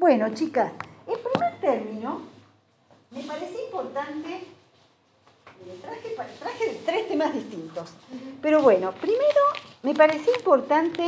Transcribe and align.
Bueno, 0.00 0.32
chicas, 0.32 0.72
en 1.06 1.18
primer 1.18 1.60
término, 1.60 2.22
me 3.10 3.22
parece 3.22 3.64
importante, 3.66 4.34
eh, 4.34 5.78
traje, 5.82 6.16
traje 6.38 6.80
tres 6.86 7.06
temas 7.06 7.34
distintos, 7.34 7.90
pero 8.40 8.62
bueno, 8.62 8.92
primero 8.92 9.40
me 9.82 9.94
parecía 9.94 10.34
importante, 10.34 11.02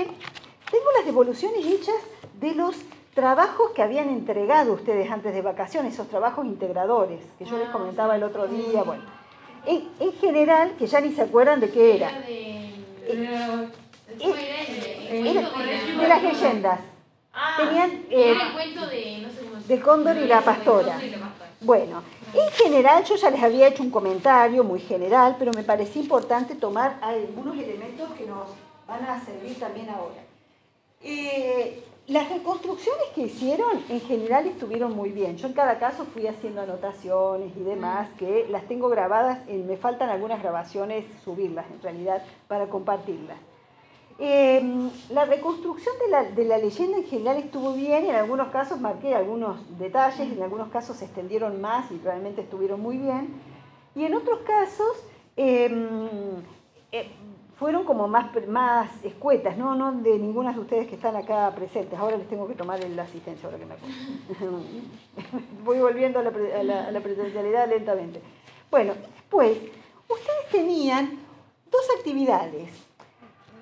tengo 0.71 0.85
las 0.95 1.07
devoluciones 1.07 1.65
hechas 1.65 1.97
de 2.39 2.55
los 2.55 2.77
trabajos 3.15 3.71
que 3.71 3.81
habían 3.81 4.11
entregado 4.11 4.75
ustedes 4.75 5.11
antes 5.11 5.33
de 5.33 5.41
vacaciones, 5.41 5.95
esos 5.95 6.09
trabajos 6.09 6.45
integradores, 6.45 7.23
que 7.39 7.47
yo 7.47 7.57
les 7.57 7.71
ah, 7.71 7.73
comentaba 7.73 8.17
el 8.17 8.25
otro 8.25 8.47
día, 8.47 8.83
bueno. 8.83 9.05
En, 9.65 10.13
general, 10.21 10.75
que 10.79 10.87
ya 10.87 11.01
ni 11.01 11.15
se 11.15 11.23
acuerdan 11.23 11.61
de 11.61 11.71
qué 11.71 11.97
era. 11.97 12.11
de 12.21 13.73
las 16.09 16.23
leyendas. 16.23 16.92
Ah, 17.53 17.57
Tenían, 17.59 17.91
eh, 18.09 18.33
el 18.33 18.53
cuento 18.53 18.87
de, 18.87 19.19
no 19.19 19.29
sé 19.67 19.81
cóndor 19.81 20.17
y 20.17 20.27
la 20.27 20.41
pastora. 20.41 20.99
Bueno, 21.61 22.03
en 22.33 22.51
general 22.53 23.05
yo 23.05 23.15
ya 23.17 23.31
les 23.31 23.43
había 23.43 23.69
hecho 23.69 23.83
un 23.83 23.91
comentario 23.91 24.65
muy 24.65 24.81
general, 24.81 25.37
pero 25.39 25.53
me 25.53 25.63
parecía 25.63 26.01
importante 26.01 26.55
tomar 26.55 26.99
algunos 27.03 27.57
elementos 27.57 28.11
que 28.13 28.25
nos 28.25 28.49
van 28.89 29.05
a 29.05 29.23
servir 29.23 29.59
también 29.59 29.91
ahora. 29.91 30.25
Eh, 31.03 31.85
las 32.07 32.31
reconstrucciones 32.31 33.09
que 33.15 33.23
hicieron 33.23 33.85
en 33.89 34.01
general 34.01 34.47
estuvieron 34.47 34.97
muy 34.97 35.11
bien. 35.11 35.37
Yo 35.37 35.47
en 35.47 35.53
cada 35.53 35.79
caso 35.79 36.07
fui 36.07 36.27
haciendo 36.27 36.63
anotaciones 36.63 37.55
y 37.55 37.61
demás 37.61 38.09
que 38.19 38.47
las 38.49 38.67
tengo 38.67 38.89
grabadas, 38.89 39.47
me 39.47 39.77
faltan 39.77 40.09
algunas 40.09 40.43
grabaciones 40.43 41.05
subirlas 41.23 41.67
en 41.71 41.83
realidad 41.83 42.23
para 42.49 42.67
compartirlas. 42.69 43.39
Em, 44.19 44.91
la 45.11 45.25
reconstrucción 45.25 45.95
de 45.99 46.09
la, 46.09 46.25
de 46.25 46.45
la, 46.45 46.59
leyenda 46.59 46.99
en 46.99 47.05
general 47.05 47.39
estuvo 47.39 47.73
bien, 47.73 48.05
en 48.05 48.15
algunos 48.15 48.49
casos 48.49 48.81
marqué 48.81 49.15
algunos 49.15 49.79
detalles, 49.79 50.31
en 50.31 50.43
algunos 50.43 50.69
casos 50.69 50.97
se 50.97 51.07
extendieron 51.07 51.61
más 51.61 51.91
y 51.91 51.99
realmente 51.99 52.43
estuvieron 52.43 52.81
muy 52.81 52.99
bien, 52.99 53.29
y 53.95 54.05
en 54.05 54.15
otros 54.15 54.41
casos 54.41 55.05
em, 55.37 56.09
eh, 56.93 57.11
fueron 57.59 57.85
como 57.85 58.07
más, 58.07 58.31
más 58.49 59.05
escuetas, 59.05 59.57
¿no? 59.57 59.75
no 59.75 59.93
de 59.93 60.19
ninguna 60.19 60.53
de 60.53 60.61
ustedes 60.61 60.89
que 60.89 60.97
están 60.97 61.17
acá 61.17 61.53
presentes. 61.55 61.99
Ahora 61.99 62.17
les 62.17 62.29
tengo 62.29 62.47
que 62.47 62.55
tomar 62.55 62.83
la 62.85 63.03
asistencia, 63.03 63.47
ahora 63.47 63.59
que 63.59 63.67
me 63.67 63.75
acuerdo. 63.75 64.61
Voy 65.65 65.79
volviendo 65.79 66.19
a 66.19 66.23
la, 66.23 66.89
a 66.89 66.91
la 66.91 67.01
presencialidad 67.01 67.69
lentamente. 67.69 68.21
Bueno, 68.71 68.95
después, 69.15 69.59
ustedes 70.09 70.49
tenían 70.51 71.19
dos 71.71 71.89
actividades 71.99 72.92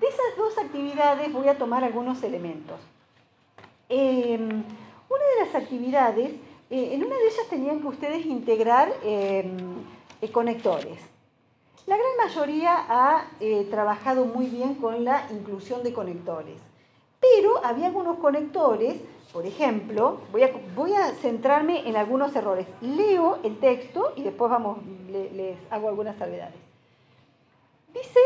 de 0.01 0.07
esas 0.07 0.37
dos 0.37 0.57
actividades 0.59 1.33
voy 1.33 1.49
a 1.49 1.59
tomar 1.59 1.85
algunos 1.85 2.23
elementos. 2.23 2.81
Em, 3.89 4.49
una 4.49 5.25
de 5.35 5.45
las 5.45 5.55
actividades, 5.55 6.31
eh, 6.71 6.95
en 6.95 7.05
una 7.05 7.17
de 7.17 7.25
ellas 7.25 7.49
tenían 7.51 7.81
que 7.81 7.89
ustedes 7.89 8.25
integrar 8.25 8.93
em, 9.03 9.57
eh, 10.23 10.31
conectores. 10.31 11.01
La 11.87 11.97
gran 11.97 12.17
mayoría 12.17 12.87
ha 12.89 13.27
eh, 13.41 13.67
trabajado 13.71 14.25
muy 14.25 14.47
bien 14.47 14.77
con 14.77 15.05
la 15.05 15.27
inclusión 15.31 15.83
de 15.83 15.93
conectores, 15.93 16.61
pero 17.21 17.65
había 17.65 17.89
algunos 17.89 18.19
conectores, 18.19 19.01
por 19.33 19.45
ejemplo, 19.45 20.21
voy 20.75 20.95
a, 20.95 21.13
centrarme 21.15 21.89
en 21.89 21.97
algunos 21.97 22.35
errores. 22.35 22.67
Leo 22.81 23.39
el 23.43 23.59
texto 23.59 24.13
y 24.17 24.23
después 24.23 24.51
vamos, 24.51 24.79
les 25.11 25.59
hago 25.71 25.89
algunas 25.89 26.17
salvedades. 26.17 26.55
Dice 27.93 28.21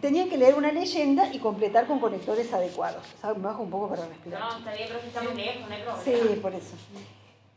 Tenía 0.00 0.28
que 0.28 0.36
leer 0.36 0.54
una 0.54 0.72
leyenda 0.72 1.32
y 1.32 1.38
completar 1.38 1.86
con 1.86 1.98
conectores 1.98 2.52
adecuados. 2.52 3.04
Me 3.22 3.42
bajo 3.42 3.62
un 3.62 3.70
poco 3.70 3.88
para 3.88 4.06
respirar. 4.06 4.40
No, 4.40 4.58
está 4.58 4.72
bien, 4.72 4.88
pero 4.88 5.00
si 5.00 5.06
estamos 5.08 5.34
lejos, 5.34 5.68
no 5.68 5.74
hay 5.74 5.82
problema. 5.82 6.28
Sí, 6.28 6.40
por 6.40 6.54
eso. 6.54 6.74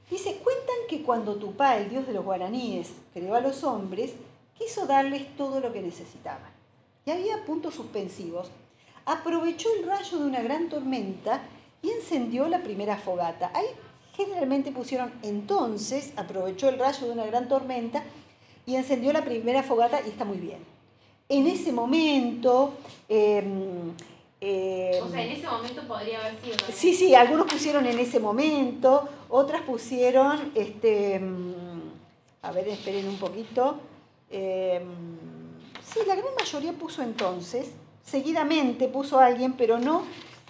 Dice, 0.09 0.39
cuentan 0.43 0.75
que 0.89 1.03
cuando 1.03 1.35
Tupá, 1.35 1.77
el 1.77 1.89
dios 1.89 2.07
de 2.07 2.13
los 2.13 2.23
guaraníes, 2.23 2.93
creó 3.13 3.35
a 3.35 3.41
los 3.41 3.63
hombres, 3.63 4.13
quiso 4.57 4.85
darles 4.85 5.35
todo 5.35 5.59
lo 5.59 5.73
que 5.73 5.81
necesitaban. 5.81 6.51
Y 7.05 7.11
había 7.11 7.45
puntos 7.45 7.75
suspensivos. 7.75 8.49
Aprovechó 9.05 9.69
el 9.77 9.85
rayo 9.85 10.19
de 10.19 10.25
una 10.25 10.41
gran 10.41 10.69
tormenta 10.69 11.41
y 11.81 11.89
encendió 11.91 12.47
la 12.47 12.59
primera 12.59 12.97
fogata. 12.97 13.51
Ahí 13.53 13.67
generalmente 14.15 14.71
pusieron 14.71 15.13
entonces, 15.23 16.13
aprovechó 16.17 16.69
el 16.69 16.79
rayo 16.79 17.07
de 17.07 17.13
una 17.13 17.25
gran 17.25 17.47
tormenta 17.47 18.03
y 18.65 18.75
encendió 18.75 19.13
la 19.13 19.23
primera 19.23 19.63
fogata 19.63 20.01
y 20.05 20.09
está 20.09 20.25
muy 20.25 20.37
bien 20.37 20.76
en 21.29 21.47
ese 21.47 21.71
momento... 21.71 22.73
Em, 23.09 23.93
em, 24.41 25.03
o 25.03 25.09
sea, 25.09 25.23
en 25.23 25.31
ese 25.31 25.47
momento 25.47 25.81
podría 25.87 26.19
haber 26.19 26.35
sido. 26.41 26.57
Sí, 26.73 26.93
sí, 26.93 27.15
algunos 27.15 27.47
pusieron 27.47 27.85
en 27.85 27.99
ese 27.99 28.19
momento, 28.19 29.07
otras 29.29 29.61
pusieron, 29.63 30.51
este, 30.55 31.15
em, 31.15 31.53
a 32.41 32.51
ver, 32.51 32.67
esperen 32.67 33.07
un 33.07 33.17
poquito. 33.17 33.79
sí, 34.29 35.99
la 36.05 36.15
gran 36.15 36.35
mayoría 36.37 36.73
puso 36.73 37.01
entonces, 37.01 37.71
seguidamente 38.03 38.87
puso 38.87 39.19
alguien, 39.19 39.53
pero 39.53 39.79
no, 39.79 40.03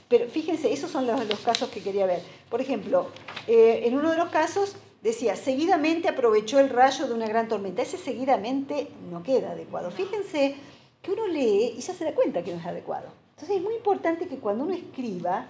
pero 0.09 0.27
fíjense, 0.27 0.71
esos 0.71 0.89
son 0.89 1.05
los, 1.05 1.27
los 1.27 1.39
casos 1.39 1.69
que 1.69 1.81
quería 1.81 2.05
ver. 2.05 2.21
Por 2.49 2.61
ejemplo, 2.61 3.07
eh, 3.47 3.81
en 3.85 3.97
uno 3.97 4.11
de 4.11 4.17
los 4.17 4.29
casos 4.29 4.75
decía, 5.01 5.35
seguidamente 5.35 6.07
aprovechó 6.07 6.59
el 6.59 6.69
rayo 6.69 7.07
de 7.07 7.13
una 7.13 7.27
gran 7.27 7.47
tormenta. 7.47 7.81
Ese 7.81 7.97
seguidamente 7.97 8.89
no 9.11 9.23
queda 9.23 9.51
adecuado. 9.51 9.91
Fíjense 9.91 10.55
que 11.01 11.11
uno 11.11 11.27
lee 11.27 11.75
y 11.77 11.81
ya 11.81 11.93
se 11.93 12.05
da 12.05 12.13
cuenta 12.13 12.43
que 12.43 12.51
no 12.51 12.59
es 12.59 12.65
adecuado. 12.65 13.07
Entonces 13.31 13.57
es 13.57 13.63
muy 13.63 13.75
importante 13.75 14.27
que 14.27 14.37
cuando 14.37 14.63
uno 14.63 14.73
escriba, 14.73 15.47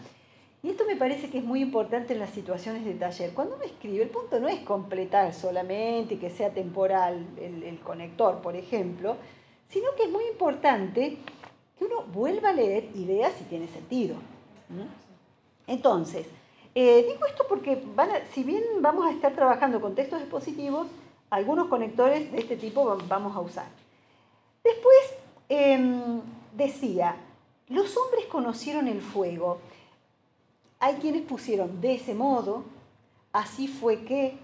y 0.62 0.70
esto 0.70 0.86
me 0.86 0.96
parece 0.96 1.30
que 1.30 1.38
es 1.38 1.44
muy 1.44 1.62
importante 1.62 2.14
en 2.14 2.20
las 2.20 2.32
situaciones 2.32 2.84
de 2.84 2.94
taller, 2.96 3.34
cuando 3.34 3.56
uno 3.56 3.64
escribe, 3.64 4.04
el 4.04 4.10
punto 4.10 4.40
no 4.40 4.50
es 4.50 4.60
completar 4.60 5.34
solamente, 5.34 6.20
que 6.20 6.30
sea 6.30 6.50
temporal 6.50 7.26
el, 7.40 7.80
conector, 7.80 8.42
por 8.42 8.56
ejemplo, 8.56 9.16
sino 9.70 9.96
que 9.96 10.04
es 10.04 10.10
muy 10.10 10.26
importante 10.26 11.18
que 11.78 11.86
uno 11.86 12.04
vuelva 12.14 12.50
a 12.50 12.54
leer 12.54 12.90
y 12.94 13.06
vea 13.06 13.32
si 13.32 13.46
tiene 13.46 13.68
sentido. 13.68 14.16
Entonces, 15.68 16.26
eh, 16.80 17.08
digo 17.12 17.26
esto 17.26 17.44
porque 17.50 17.82
si 18.36 18.44
bien 18.44 18.64
vamos 18.82 19.08
a 19.08 19.12
estar 19.12 19.34
trabajando 19.34 19.82
con 19.82 19.96
textos 19.96 20.22
expositivos, 20.22 20.86
algunos 21.32 21.70
conectores 21.70 22.32
de 22.32 22.38
este 22.38 22.56
tipo 22.56 23.00
vamos 23.08 23.36
a 23.36 23.40
usar. 23.40 23.66
Después 24.64 24.96
em, 25.50 26.22
decía, 26.56 27.16
los 27.70 27.98
hombres 27.98 28.28
conocieron 28.28 28.88
el 28.88 29.02
fuego. 29.02 29.58
Hay 30.80 30.98
quienes 30.98 31.24
pusieron 31.24 31.82
de 31.82 31.96
ese 31.96 32.14
modo, 32.14 32.64
así 33.34 33.68
fue 33.68 34.04
que, 34.04 34.38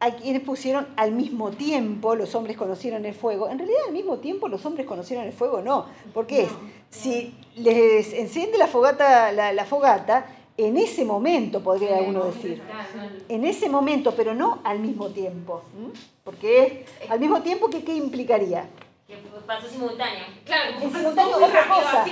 hay 0.00 0.12
quienes 0.12 0.40
pusieron 0.40 0.88
al 0.96 1.12
mismo 1.12 1.50
tiempo, 1.50 2.14
los 2.14 2.34
hombres 2.34 2.56
conocieron 2.56 3.04
el 3.04 3.12
fuego. 3.14 3.50
En 3.50 3.58
realidad 3.58 3.82
al 3.86 3.92
mismo 3.92 4.16
tiempo 4.16 4.48
los 4.48 4.64
hombres 4.64 4.86
conocieron 4.86 5.26
el 5.26 5.34
fuego, 5.34 5.60
no. 5.60 5.88
Porque 6.14 6.44
es, 6.44 6.50
si 6.88 7.34
les 7.54 8.14
enciende 8.14 8.56
la 8.56 8.66
fogata, 8.66 9.30
la 9.30 9.64
fogata, 9.66 10.38
en 10.56 10.76
ese 10.76 11.04
momento, 11.04 11.62
podría 11.62 11.96
uno 12.02 12.24
decir. 12.24 12.62
En 13.28 13.44
ese 13.44 13.68
momento, 13.68 14.14
pero 14.14 14.34
no 14.34 14.60
al 14.64 14.78
mismo 14.78 15.08
tiempo. 15.08 15.62
Porque 16.24 16.84
al 17.08 17.18
mismo 17.18 17.42
tiempo, 17.42 17.70
¿qué, 17.70 17.82
qué 17.82 17.94
implicaría? 17.94 18.68
Que 19.06 19.16
pasó 19.46 19.68
simultáneo. 19.68 20.24
Claro, 20.44 20.78
en 20.80 20.92
simultáneo 20.92 21.36
otra 21.36 21.68
cosa. 21.68 22.04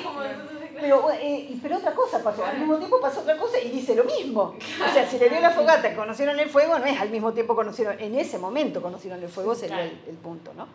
Pero, 0.80 1.10
eh, 1.12 1.58
pero 1.62 1.76
otra 1.76 1.94
cosa 1.94 2.22
pasó, 2.22 2.44
al 2.44 2.58
mismo 2.58 2.76
tiempo 2.78 3.00
pasó 3.00 3.20
otra 3.20 3.36
cosa 3.36 3.58
y 3.60 3.68
dice 3.68 3.94
lo 3.94 4.04
mismo. 4.04 4.54
O 4.54 4.92
sea, 4.92 5.06
si 5.08 5.18
le 5.18 5.28
dio 5.28 5.40
la 5.40 5.50
fogata, 5.50 5.94
conocieron 5.94 6.40
el 6.40 6.48
fuego, 6.48 6.78
no 6.78 6.86
es 6.86 6.98
al 6.98 7.10
mismo 7.10 7.32
tiempo 7.32 7.54
conocieron, 7.54 8.00
en 8.00 8.14
ese 8.14 8.38
momento 8.38 8.80
conocieron 8.80 9.22
el 9.22 9.28
fuego, 9.28 9.54
sería 9.54 9.82
el, 9.82 10.00
el 10.08 10.16
punto, 10.16 10.54
¿no? 10.54 10.66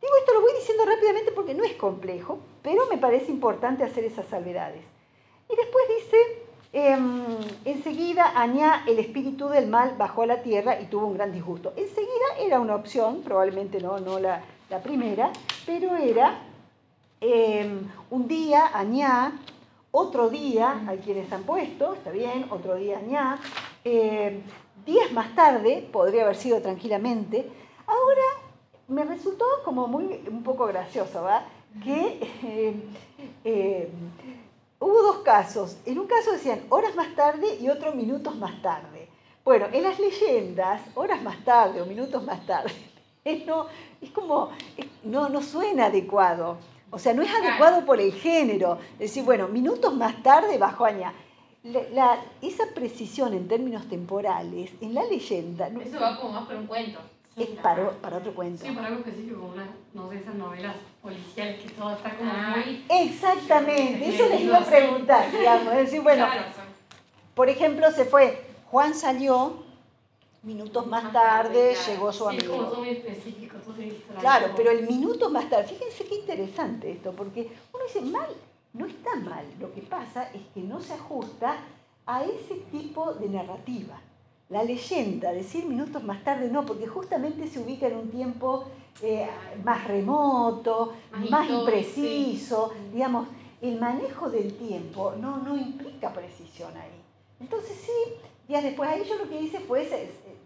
Digo, 0.00 0.16
esto 0.18 0.34
lo 0.34 0.40
voy 0.40 0.52
diciendo 0.52 0.84
rápidamente 0.84 1.32
porque 1.32 1.54
no 1.54 1.64
es 1.64 1.72
complejo, 1.72 2.38
pero 2.62 2.86
me 2.86 2.98
parece 2.98 3.32
importante 3.32 3.82
hacer 3.82 4.04
esas 4.04 4.26
salvedades. 4.28 4.82
Y 5.50 5.56
después 5.56 5.84
dice, 5.98 6.43
Em, 6.76 7.24
enseguida 7.64 8.32
Añá, 8.34 8.82
el 8.88 8.98
espíritu 8.98 9.48
del 9.48 9.68
mal, 9.68 9.94
bajó 9.96 10.22
a 10.22 10.26
la 10.26 10.42
tierra 10.42 10.80
y 10.80 10.86
tuvo 10.86 11.06
un 11.06 11.14
gran 11.14 11.30
disgusto. 11.30 11.72
Enseguida 11.76 12.36
era 12.40 12.58
una 12.58 12.74
opción, 12.74 13.22
probablemente 13.22 13.80
no, 13.80 14.00
no 14.00 14.18
la, 14.18 14.42
primera, 14.82 15.30
pero 15.64 15.94
era 15.94 16.36
em, 17.20 17.88
un 18.10 18.26
día 18.26 18.76
Añá, 18.76 19.38
otro 19.92 20.30
día, 20.30 20.82
hay 20.88 20.98
quienes 20.98 21.32
han 21.32 21.44
puesto, 21.44 21.94
está 21.94 22.10
bien, 22.10 22.46
otro 22.50 22.74
día 22.74 22.98
Añá, 22.98 23.38
em, 23.84 24.42
días 24.84 25.12
más 25.12 25.32
tarde, 25.36 25.88
podría 25.92 26.24
haber 26.24 26.34
sido 26.34 26.60
tranquilamente, 26.60 27.48
ahora 27.86 28.26
me 28.88 29.04
resultó 29.04 29.44
como 29.64 29.86
muy, 29.86 30.24
un 30.28 30.42
poco 30.42 30.66
gracioso, 30.66 31.22
¿va? 31.22 31.44
Que 31.84 32.74
hubo 34.84 35.02
dos 35.02 35.18
casos. 35.18 35.78
En 35.86 35.98
un 35.98 36.06
caso 36.06 36.32
decían 36.32 36.62
horas 36.68 36.94
más 36.94 37.14
tarde 37.14 37.56
y 37.60 37.68
otro 37.68 37.94
minutos 37.94 38.36
más 38.36 38.60
tarde. 38.62 39.08
Bueno, 39.44 39.66
en 39.72 39.82
las 39.82 39.98
leyendas, 39.98 40.82
horas 40.94 41.22
más 41.22 41.44
tarde 41.44 41.82
o 41.82 41.86
minutos 41.86 42.22
más 42.24 42.46
tarde, 42.46 42.72
no, 43.46 43.66
es 44.00 44.10
como, 44.10 44.50
no, 45.02 45.28
no 45.28 45.42
suena 45.42 45.86
adecuado. 45.86 46.58
O 46.90 46.98
sea, 46.98 47.12
no 47.12 47.22
es 47.22 47.34
adecuado 47.34 47.84
por 47.84 48.00
el 48.00 48.12
género. 48.12 48.78
Decir, 48.98 49.24
bueno, 49.24 49.48
minutos 49.48 49.94
más 49.94 50.22
tarde 50.22 50.58
bajo 50.58 50.84
aña. 50.84 51.12
esa 52.40 52.64
precisión 52.74 53.34
en 53.34 53.48
términos 53.48 53.88
temporales, 53.88 54.70
en 54.80 54.94
la 54.94 55.02
leyenda... 55.04 55.68
Eso 55.68 55.98
va 55.98 56.20
como 56.20 56.34
más 56.34 56.46
para 56.46 56.60
un 56.60 56.66
cuento. 56.66 57.00
Es 57.36 57.48
para, 57.60 57.90
para, 57.90 58.18
otro 58.18 58.32
cuento. 58.32 58.64
Sí, 58.64 58.70
para 58.72 58.88
algo 58.88 59.00
específico, 59.00 59.40
como 59.40 59.52
una, 59.54 59.66
no 59.92 60.08
sé, 60.08 60.18
esas 60.18 60.34
novelas 60.36 60.76
policiales 61.02 61.60
que 61.60 61.70
todo 61.70 61.92
está 61.92 62.16
como 62.16 62.30
ah, 62.32 62.54
muy... 62.56 62.84
Exactamente, 62.88 64.08
eso 64.08 64.28
les 64.28 64.40
iba 64.42 64.58
a 64.58 64.64
preguntar, 64.64 65.32
digamos. 65.32 65.72
Es 65.72 65.78
decir, 65.80 66.00
bueno, 66.00 66.28
por 67.34 67.48
ejemplo, 67.48 67.90
se 67.90 68.04
fue, 68.04 68.46
Juan 68.70 68.94
salió, 68.94 69.64
minutos 70.44 70.86
más 70.86 71.12
tarde 71.12 71.74
llegó 71.88 72.12
su 72.12 72.28
amigo. 72.28 72.56
Como 72.56 72.76
muy 72.76 72.90
específico, 72.90 73.56
claro, 74.20 74.52
pero 74.56 74.70
el 74.70 74.86
minuto 74.86 75.28
más 75.30 75.50
tarde, 75.50 75.68
fíjense 75.68 76.04
qué 76.04 76.14
interesante 76.16 76.92
esto, 76.92 77.12
porque 77.12 77.50
uno 77.72 77.84
dice, 77.84 78.00
mal, 78.00 78.28
no 78.74 78.86
está 78.86 79.16
mal, 79.16 79.44
lo 79.58 79.72
que 79.74 79.82
pasa 79.82 80.30
es 80.32 80.42
que 80.52 80.60
no 80.60 80.80
se 80.80 80.94
ajusta 80.94 81.56
a 82.06 82.22
ese 82.22 82.56
tipo 82.70 83.14
de 83.14 83.28
narrativa. 83.28 83.98
La 84.50 84.62
leyenda, 84.62 85.32
decir 85.32 85.64
minutos 85.64 86.02
más 86.04 86.22
tarde, 86.22 86.50
no, 86.50 86.66
porque 86.66 86.86
justamente 86.86 87.48
se 87.48 87.60
ubica 87.60 87.86
en 87.86 87.96
un 87.96 88.10
tiempo 88.10 88.66
eh, 89.02 89.28
más 89.64 89.88
remoto, 89.88 90.92
más, 91.30 91.48
impreciso, 91.48 92.72
digamos, 92.92 93.26
el 93.60 93.80
manejo 93.80 94.30
del 94.30 94.54
tiempo 94.54 95.14
no, 95.18 95.38
no 95.38 95.56
implica 95.56 96.12
precisión 96.12 96.76
ahí. 96.76 97.02
Entonces 97.40 97.76
sí, 97.76 98.14
días 98.46 98.62
después, 98.62 98.88
ahí 98.88 99.02
yo 99.08 99.16
lo 99.16 99.28
que 99.28 99.40
hice 99.40 99.58
fue 99.60 99.88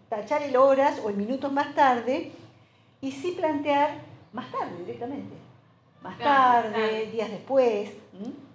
tachar 0.07 0.41
el 0.43 0.55
horas 0.55 0.99
o 1.03 1.09
el 1.09 1.17
minutos 1.17 1.51
más 1.51 1.75
tarde 1.75 2.31
y 3.01 3.11
sí 3.11 3.31
plantear 3.31 4.01
más 4.33 4.51
tarde 4.51 4.77
directamente. 4.79 5.35
Más 6.01 6.17
tarde, 6.17 7.09
días 7.11 7.29
después, 7.29 7.91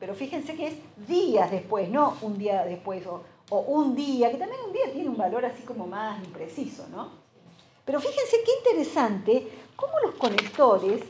pero 0.00 0.14
fíjense 0.14 0.56
que 0.56 0.68
es 0.68 0.74
días 1.06 1.50
después, 1.50 1.90
no 1.90 2.16
un 2.22 2.38
día 2.38 2.64
después 2.64 3.06
o, 3.06 3.22
o 3.50 3.58
un 3.60 3.94
día, 3.94 4.30
que 4.30 4.38
también 4.38 4.60
un 4.66 4.72
día 4.72 4.92
tiene 4.92 5.08
un 5.08 5.16
valor 5.16 5.44
así 5.44 5.62
como 5.62 5.86
más 5.86 6.22
impreciso, 6.24 6.86
¿no? 6.88 7.10
Pero 7.84 8.00
fíjense 8.00 8.38
qué 8.44 8.50
interesante 8.70 9.48
cómo 9.76 9.92
los 10.02 10.14
conectores, 10.14 11.02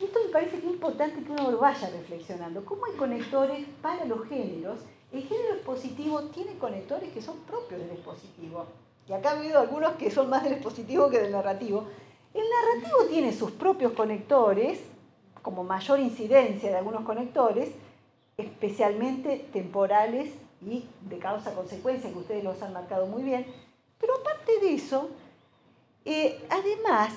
y 0.00 0.04
esto 0.04 0.18
me 0.24 0.30
parece 0.30 0.58
que 0.58 0.66
es 0.66 0.72
importante 0.72 1.22
que 1.22 1.32
uno 1.32 1.50
lo 1.50 1.58
vaya 1.58 1.88
reflexionando, 1.90 2.64
cómo 2.64 2.86
hay 2.86 2.92
conectores 2.92 3.66
para 3.82 4.04
los 4.04 4.26
géneros. 4.28 4.78
El 5.12 5.22
género 5.22 5.54
expositivo 5.54 6.22
tiene 6.24 6.58
conectores 6.58 7.12
que 7.12 7.22
son 7.22 7.38
propios 7.40 7.80
del 7.80 7.90
expositivo. 7.90 8.66
Y 9.08 9.12
acá 9.12 9.30
ha 9.30 9.38
habido 9.38 9.60
algunos 9.60 9.92
que 9.92 10.10
son 10.10 10.28
más 10.30 10.42
del 10.42 10.54
expositivo 10.54 11.10
que 11.10 11.20
del 11.20 11.30
narrativo. 11.30 11.86
El 12.32 12.42
narrativo 12.42 13.04
tiene 13.10 13.32
sus 13.32 13.52
propios 13.52 13.92
conectores, 13.92 14.80
como 15.42 15.62
mayor 15.62 16.00
incidencia 16.00 16.70
de 16.70 16.76
algunos 16.76 17.04
conectores, 17.04 17.70
especialmente 18.36 19.46
temporales 19.52 20.32
y 20.66 20.88
de 21.08 21.18
causa-consecuencia, 21.18 22.10
que 22.10 22.18
ustedes 22.18 22.44
los 22.44 22.60
han 22.62 22.72
marcado 22.72 23.06
muy 23.06 23.22
bien. 23.22 23.46
Pero 23.98 24.14
aparte 24.14 24.58
de 24.60 24.74
eso, 24.74 25.10
eh, 26.04 26.42
además, 26.50 27.14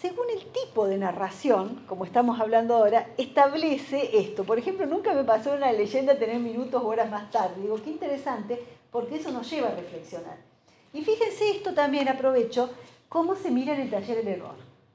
según 0.00 0.26
el 0.30 0.44
tipo 0.46 0.86
de 0.86 0.98
narración, 0.98 1.84
como 1.86 2.04
estamos 2.04 2.40
hablando 2.40 2.76
ahora, 2.76 3.08
establece 3.18 4.18
esto. 4.18 4.44
Por 4.44 4.58
ejemplo, 4.58 4.86
nunca 4.86 5.12
me 5.14 5.24
pasó 5.24 5.52
una 5.52 5.72
leyenda 5.72 6.18
tener 6.18 6.38
minutos 6.38 6.82
o 6.82 6.88
horas 6.88 7.10
más 7.10 7.30
tarde. 7.30 7.62
Digo, 7.62 7.76
qué 7.82 7.90
interesante, 7.90 8.62
porque 8.90 9.16
eso 9.16 9.30
nos 9.30 9.50
lleva 9.50 9.68
a 9.68 9.74
reflexionar. 9.74 10.36
Y 10.92 11.02
fíjense 11.02 11.50
esto 11.50 11.74
también, 11.74 12.08
aprovecho, 12.08 12.70
cómo 13.08 13.34
se 13.34 13.50
mira 13.50 13.74
en 13.74 13.82
el 13.82 13.90
taller 13.90 14.18
el 14.18 14.28
error. 14.28 14.54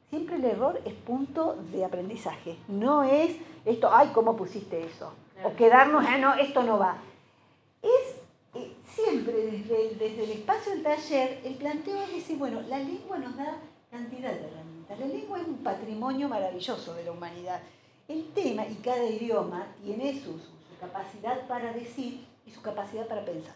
Siempre 0.10 0.36
el 0.36 0.46
error 0.46 0.82
es 0.86 0.94
punto 0.94 1.58
de 1.72 1.86
aprendizaje. 1.86 2.58
No 2.68 3.04
es 3.04 3.36
esto, 3.66 3.90
ay, 3.92 4.12
¿cómo 4.14 4.36
pusiste 4.36 4.86
eso? 4.86 5.14
O 5.44 5.56
quedarnos, 5.56 6.06
ah, 6.08 6.18
no, 6.18 6.36
esto 6.36 6.64
no 6.64 6.78
va 6.80 6.98
es 7.86 8.16
eh, 8.56 8.74
siempre 8.88 9.34
desde, 9.34 9.96
desde 9.96 10.24
el 10.24 10.32
espacio 10.32 10.74
del 10.74 10.84
taller, 10.84 11.42
el 11.44 11.56
planteo 11.56 12.02
es 12.04 12.14
decir, 12.14 12.38
bueno, 12.38 12.62
la 12.62 12.80
lengua 12.80 13.18
nos 13.18 13.36
da 13.38 13.58
cantidad 13.92 14.32
de 14.32 14.48
herramientas. 14.48 15.00
La 15.00 15.06
lengua 15.06 15.40
es 15.40 15.48
un 15.48 15.58
patrimonio 15.58 16.28
maravilloso 16.28 16.94
de 16.96 17.04
la 17.04 17.12
humanidad. 17.12 17.62
El 18.08 18.28
tema 18.34 18.68
y 18.68 18.76
cada 18.76 19.06
idioma 19.06 19.68
tiene 19.84 20.22
su, 20.22 20.40
capacidad 20.80 21.48
para 21.48 21.72
decir 21.72 22.26
y 22.46 22.52
su 22.52 22.62
capacidad 22.62 23.08
para 23.08 23.24
pensar. 23.24 23.56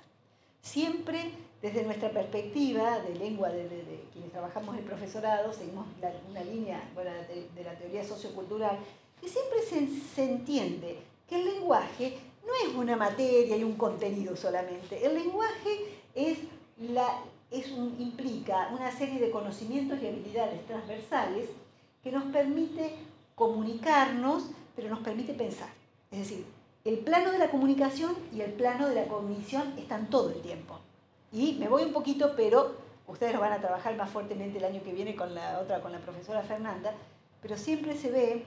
Siempre 0.61 1.33
desde 1.61 1.83
nuestra 1.83 2.09
perspectiva 2.09 2.99
de 2.99 3.15
lengua, 3.15 3.49
de, 3.49 4.05
quienes 4.13 4.31
trabajamos 4.31 4.77
el 4.77 4.83
profesorado, 4.83 5.51
seguimos 5.51 5.85
una 6.29 6.43
línea 6.43 6.81
de, 6.95 7.63
la 7.63 7.73
teoría 7.73 8.03
sociocultural, 8.03 8.79
que 9.19 9.27
siempre 9.27 9.61
se, 9.61 9.87
se 10.15 10.23
entiende 10.23 10.99
que 11.27 11.35
el 11.35 11.45
lenguaje 11.45 12.17
no 12.49 12.69
es 12.69 12.75
una 12.75 12.95
materia 12.95 13.55
y 13.55 13.63
un 13.63 13.75
contenido 13.75 14.35
solamente. 14.35 15.05
El 15.05 15.13
lenguaje 15.13 15.99
es 16.15 16.39
la, 16.79 17.21
es 17.51 17.67
implica 17.69 18.69
una 18.73 18.91
serie 18.91 19.19
de 19.19 19.29
conocimientos 19.29 20.01
y 20.01 20.07
habilidades 20.07 20.65
transversales 20.65 21.49
que 22.03 22.11
nos 22.11 22.23
permite 22.25 22.95
comunicarnos, 23.35 24.51
pero 24.75 24.89
nos 24.89 24.99
permite 24.99 25.33
pensar. 25.33 25.69
Es 26.11 26.19
decir, 26.19 26.45
el 26.85 26.99
plano 26.99 27.31
de 27.31 27.37
la 27.37 27.51
comunicación 27.51 28.15
y 28.33 28.41
el 28.41 28.53
plano 28.53 28.87
de 28.87 28.95
la 28.95 29.05
cognición 29.05 29.73
están 29.77 30.09
todo 30.09 30.29
el 30.31 30.41
tiempo. 30.41 30.79
Y 31.31 31.53
me 31.53 31.67
voy 31.67 31.83
un 31.83 31.93
poquito, 31.93 32.33
pero 32.35 32.75
ustedes 33.07 33.33
lo 33.33 33.39
van 33.39 33.53
a 33.53 33.59
trabajar 33.59 33.95
más 33.95 34.09
fuertemente 34.09 34.57
el 34.57 34.65
año 34.65 34.81
que 34.83 34.93
viene 34.93 35.15
con 35.15 35.35
la 35.35 35.59
otra, 35.59 35.81
con 35.81 35.91
la 35.91 35.99
profesora 35.99 36.41
Fernanda, 36.41 36.93
pero 37.41 37.57
siempre 37.57 37.95
se 37.95 38.11
ve, 38.11 38.43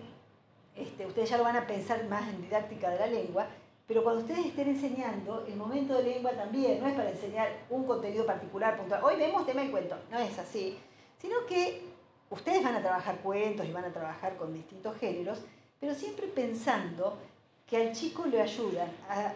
este, 0.77 1.07
ustedes 1.07 1.31
ya 1.31 1.39
lo 1.39 1.45
van 1.45 1.57
a 1.57 1.67
pensar 1.67 2.05
más 2.09 2.29
en 2.29 2.43
didáctica 2.43 2.91
de 2.91 2.99
la 2.99 3.07
lengua, 3.07 3.47
pero 3.87 4.03
cuando 4.03 4.23
ustedes 4.23 4.47
estén 4.47 4.69
enseñando, 4.69 5.45
el 5.47 5.57
momento 5.57 5.95
de 5.95 6.05
lengua 6.05 6.33
también 6.33 6.81
no 6.81 6.87
es 6.87 6.95
para 6.95 7.11
enseñar 7.11 7.49
un 7.69 7.85
contenido 7.85 8.25
particular, 8.25 8.77
puntual. 8.77 9.03
Hoy 9.05 9.17
vemos 9.17 9.45
tema 9.45 9.65
y 9.65 9.71
cuento, 9.71 9.97
no 10.11 10.19
es 10.19 10.39
así, 10.39 10.79
sino 11.19 11.45
que 11.47 11.83
ustedes 12.31 12.63
van 12.63 12.77
a 12.77 12.81
trabajar 12.81 13.19
cuentos 13.19 13.67
y 13.67 13.73
van 13.73 13.85
a 13.85 13.93
trabajar 13.93 14.37
con 14.37 14.55
distintos 14.55 14.97
géneros, 14.99 15.41
pero 15.81 15.95
siempre 15.95 16.27
pensando 16.29 17.19
que 17.67 17.77
al 17.77 17.93
chico 17.93 18.27
le 18.27 18.41
ayudan 18.41 18.89
a 19.09 19.33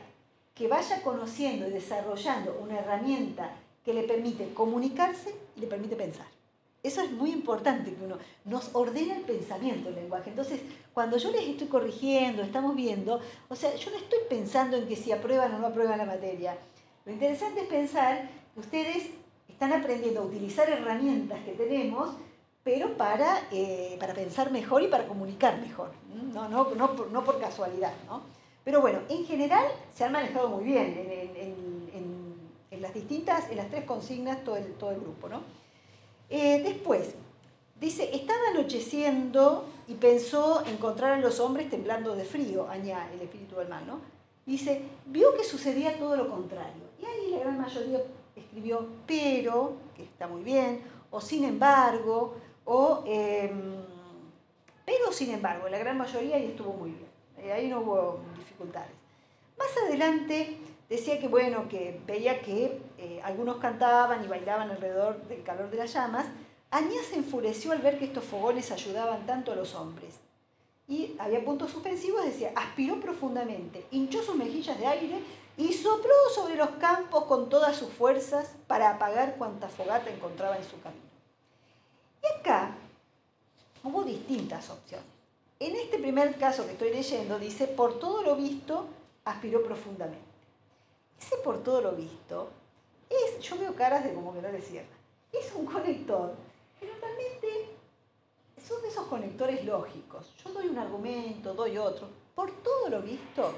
que 0.54 0.68
vaya 0.68 1.02
conociendo 1.02 1.68
y 1.68 1.70
desarrollando 1.70 2.58
una 2.62 2.78
herramienta 2.78 3.50
que 3.84 3.92
le 3.92 4.04
permite 4.04 4.54
comunicarse 4.54 5.34
y 5.54 5.60
le 5.60 5.66
permite 5.66 5.96
pensar. 5.96 6.35
Eso 6.82 7.02
es 7.02 7.10
muy 7.10 7.32
importante, 7.32 7.94
que 7.94 8.04
uno 8.04 8.18
nos 8.44 8.70
ordena 8.74 9.16
el 9.16 9.22
pensamiento, 9.22 9.88
el 9.88 9.96
lenguaje. 9.96 10.30
Entonces, 10.30 10.60
cuando 10.94 11.16
yo 11.16 11.30
les 11.32 11.42
estoy 11.42 11.66
corrigiendo, 11.66 12.42
estamos 12.42 12.76
viendo, 12.76 13.20
o 13.48 13.56
sea, 13.56 13.74
yo 13.74 13.90
no 13.90 13.96
estoy 13.96 14.20
pensando 14.28 14.76
en 14.76 14.86
que 14.86 14.94
si 14.94 15.10
aprueban 15.10 15.52
o 15.54 15.58
no 15.58 15.66
aprueban 15.66 15.98
la 15.98 16.04
materia. 16.04 16.56
Lo 17.04 17.12
interesante 17.12 17.62
es 17.62 17.66
pensar 17.66 18.28
que 18.54 18.60
ustedes 18.60 19.10
están 19.48 19.72
aprendiendo 19.72 20.20
a 20.20 20.24
utilizar 20.24 20.68
herramientas 20.68 21.40
que 21.44 21.52
tenemos, 21.52 22.10
pero 22.62 22.96
para, 22.96 23.46
eh, 23.52 23.96
para 24.00 24.12
pensar 24.12 24.50
mejor 24.50 24.82
y 24.82 24.88
para 24.88 25.06
comunicar 25.06 25.60
mejor. 25.60 25.92
No, 26.34 26.48
no, 26.48 26.74
no, 26.74 26.94
no 27.12 27.24
por 27.24 27.40
casualidad. 27.40 27.92
¿no? 28.06 28.22
Pero 28.64 28.80
bueno, 28.80 28.98
en 29.08 29.24
general 29.24 29.64
se 29.94 30.04
han 30.04 30.10
manejado 30.10 30.48
muy 30.48 30.64
bien 30.64 30.86
en, 30.98 31.36
en, 31.36 32.36
en, 32.70 32.82
las 32.82 32.92
distintas, 32.92 33.48
en 33.50 33.56
las 33.56 33.70
tres 33.70 33.84
consignas, 33.84 34.42
todo 34.44 34.56
el, 34.56 34.74
todo 34.74 34.90
el 34.90 35.00
grupo. 35.00 35.28
¿no? 35.28 35.42
Eh, 36.28 36.62
después, 36.62 37.14
dice, 37.78 38.14
estaba 38.14 38.40
anocheciendo 38.52 39.66
y 39.86 39.94
pensó 39.94 40.64
encontrar 40.66 41.12
a 41.12 41.20
los 41.20 41.38
hombres 41.40 41.70
temblando 41.70 42.16
de 42.16 42.24
frío, 42.24 42.68
añade 42.68 43.14
el 43.14 43.22
espíritu 43.22 43.56
del 43.56 43.68
mal, 43.68 43.86
¿no? 43.86 44.00
Dice, 44.44 44.82
vio 45.06 45.34
que 45.34 45.44
sucedía 45.44 45.98
todo 45.98 46.16
lo 46.16 46.28
contrario. 46.28 46.82
Y 47.00 47.04
ahí 47.04 47.30
la 47.30 47.38
gran 47.38 47.60
mayoría 47.60 48.00
escribió 48.34 48.86
pero, 49.06 49.74
que 49.94 50.04
está 50.04 50.26
muy 50.26 50.42
bien, 50.42 50.82
o 51.10 51.20
sin 51.20 51.44
embargo, 51.44 52.36
o 52.64 53.02
em, 53.06 53.76
pero 54.84 55.12
sin 55.12 55.32
embargo, 55.32 55.68
la 55.68 55.78
gran 55.78 55.98
mayoría 55.98 56.36
ahí 56.36 56.46
estuvo 56.46 56.72
muy 56.72 56.90
bien. 56.90 57.08
Eh, 57.38 57.52
ahí 57.52 57.68
no 57.68 57.80
hubo 57.80 58.20
dificultades. 58.36 58.92
Más 59.58 59.68
adelante 59.86 60.58
decía 60.88 61.18
que, 61.18 61.28
bueno, 61.28 61.68
que 61.68 62.00
veía 62.06 62.40
que 62.40 62.80
eh, 62.98 63.20
algunos 63.24 63.56
cantaban 63.56 64.24
y 64.24 64.28
bailaban 64.28 64.70
alrededor 64.70 65.22
del 65.28 65.42
calor 65.42 65.70
de 65.70 65.76
las 65.78 65.92
llamas. 65.92 66.26
Añá 66.70 67.02
se 67.08 67.16
enfureció 67.16 67.72
al 67.72 67.78
ver 67.78 67.98
que 67.98 68.06
estos 68.06 68.24
fogones 68.24 68.70
ayudaban 68.70 69.26
tanto 69.26 69.52
a 69.52 69.56
los 69.56 69.74
hombres. 69.74 70.14
Y 70.88 71.16
había 71.18 71.44
puntos 71.44 71.72
suspensivos, 71.72 72.24
decía, 72.24 72.52
aspiró 72.54 73.00
profundamente, 73.00 73.86
hinchó 73.90 74.22
sus 74.22 74.36
mejillas 74.36 74.78
de 74.78 74.86
aire 74.86 75.20
y 75.56 75.72
sopló 75.72 76.14
sobre 76.34 76.54
los 76.54 76.70
campos 76.70 77.24
con 77.24 77.48
todas 77.48 77.76
sus 77.76 77.92
fuerzas 77.92 78.52
para 78.66 78.90
apagar 78.90 79.36
cuanta 79.36 79.68
fogata 79.68 80.10
encontraba 80.10 80.56
en 80.56 80.64
su 80.64 80.80
camino. 80.80 81.02
Y 82.22 82.38
acá 82.38 82.70
hubo 83.82 84.04
distintas 84.04 84.70
opciones. 84.70 85.06
En 85.58 85.74
este 85.74 85.98
primer 85.98 86.36
caso 86.36 86.66
que 86.66 86.72
estoy 86.72 86.90
leyendo 86.90 87.38
dice, 87.38 87.66
por 87.66 87.98
todo 87.98 88.22
lo 88.22 88.36
visto, 88.36 88.86
aspiró 89.24 89.64
profundamente. 89.64 90.25
Ese 91.20 91.36
por 91.38 91.62
todo 91.62 91.80
lo 91.80 91.92
visto, 91.92 92.48
es, 93.08 93.40
yo 93.40 93.58
veo 93.58 93.74
caras 93.74 94.04
de 94.04 94.14
como 94.14 94.34
que 94.34 94.42
no 94.42 94.50
le 94.50 94.60
cierra. 94.60 94.86
Es 95.32 95.52
un 95.54 95.66
conector 95.66 96.34
pero 96.80 96.92
realmente 97.00 97.76
son 98.62 98.82
de 98.82 98.88
esos 98.88 99.06
conectores 99.06 99.64
lógicos. 99.64 100.32
Yo 100.44 100.52
doy 100.52 100.68
un 100.68 100.78
argumento, 100.78 101.54
doy 101.54 101.78
otro. 101.78 102.08
Por 102.34 102.50
todo 102.62 102.88
lo 102.88 103.02
visto, 103.02 103.52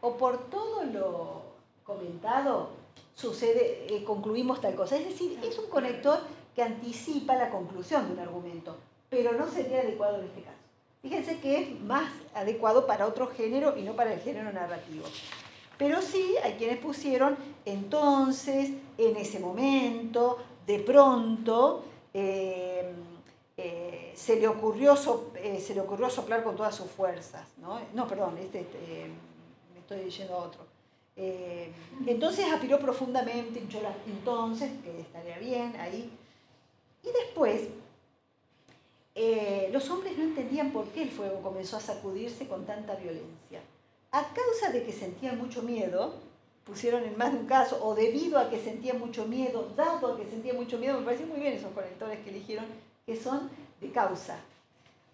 o 0.00 0.16
por 0.16 0.50
todo 0.50 0.84
lo, 0.84 1.42
comentado, 1.84 2.70
sucede, 3.14 3.86
eh, 3.88 4.04
concluimos 4.04 4.60
tal 4.60 4.74
cosa. 4.74 4.96
Es 4.96 5.06
decir, 5.06 5.38
es 5.42 5.58
un 5.58 5.70
conector 5.70 6.20
que 6.54 6.62
anticipa 6.62 7.34
la 7.36 7.50
conclusión 7.50 8.06
de 8.08 8.14
un 8.14 8.18
argumento, 8.18 8.76
pero 9.08 9.32
no 9.32 9.48
sería 9.48 9.80
adecuado 9.80 10.18
en 10.18 10.26
este 10.26 10.42
caso. 10.42 10.56
Fíjense 11.02 11.40
que 11.40 11.58
es 11.58 11.80
más 11.80 12.12
adecuado 12.34 12.86
para 12.86 13.06
otro 13.06 13.28
género 13.28 13.76
y 13.78 13.82
no 13.82 13.96
para 13.96 14.12
el 14.12 14.20
género 14.20 14.52
narrativo. 14.52 15.04
Pero 15.80 16.02
sí 16.02 16.34
hay 16.44 16.52
quienes 16.58 16.76
pusieron 16.76 17.38
entonces, 17.64 18.68
en 18.98 19.16
ese 19.16 19.38
momento, 19.38 20.36
de 20.66 20.78
pronto, 20.80 21.84
eh, 22.12 22.92
eh, 23.56 24.12
se, 24.14 24.38
le 24.38 24.46
ocurrió 24.46 24.94
eh, 25.36 25.58
se 25.58 25.74
le 25.74 25.80
ocurrió 25.80 26.10
soplar 26.10 26.44
con 26.44 26.54
todas 26.54 26.74
sus 26.74 26.90
fuerzas. 26.90 27.46
No, 27.94 28.06
perdón, 28.06 28.36
este, 28.36 28.60
este, 28.60 29.06
me 29.72 29.80
estoy 29.80 30.00
diciendo 30.00 30.36
otro. 30.36 30.66
entonces 31.16 32.44
aspiró 32.52 32.78
profundamente, 32.78 33.58
entonces, 34.06 34.70
que 34.84 35.00
estaría 35.00 35.38
bien 35.38 35.76
ahí. 35.80 36.10
Y 37.02 37.08
después, 37.24 37.68
los 39.72 39.88
hombres 39.88 40.18
no 40.18 40.24
entendían 40.24 40.72
por 40.72 40.88
qué 40.88 41.04
el 41.04 41.10
fuego 41.10 41.40
comenzó 41.40 41.78
a 41.78 41.80
sacudirse 41.80 42.46
con 42.46 42.66
tanta 42.66 42.96
violencia. 42.96 43.62
A 44.12 44.24
causa 44.34 44.72
de 44.72 44.82
que 44.82 44.92
sentían 44.92 45.38
mucho 45.38 45.62
miedo, 45.62 46.14
pusieron 46.64 47.04
en 47.04 47.16
más 47.16 47.32
de 47.32 47.38
un 47.38 47.46
caso, 47.46 47.84
o 47.84 47.94
debido 47.94 48.38
a 48.38 48.50
que 48.50 48.58
sentía 48.58 48.94
mucho 48.94 49.26
miedo, 49.26 49.72
dado 49.76 50.12
a 50.12 50.16
que 50.16 50.24
sentía 50.24 50.52
mucho 50.52 50.78
miedo, 50.78 50.98
me 50.98 51.04
parecen 51.04 51.28
muy 51.28 51.38
bien 51.38 51.52
esos 51.52 51.72
conectores 51.72 52.18
que 52.20 52.30
eligieron, 52.30 52.66
que 53.06 53.16
son 53.16 53.50
de 53.80 53.90
causa. 53.92 54.38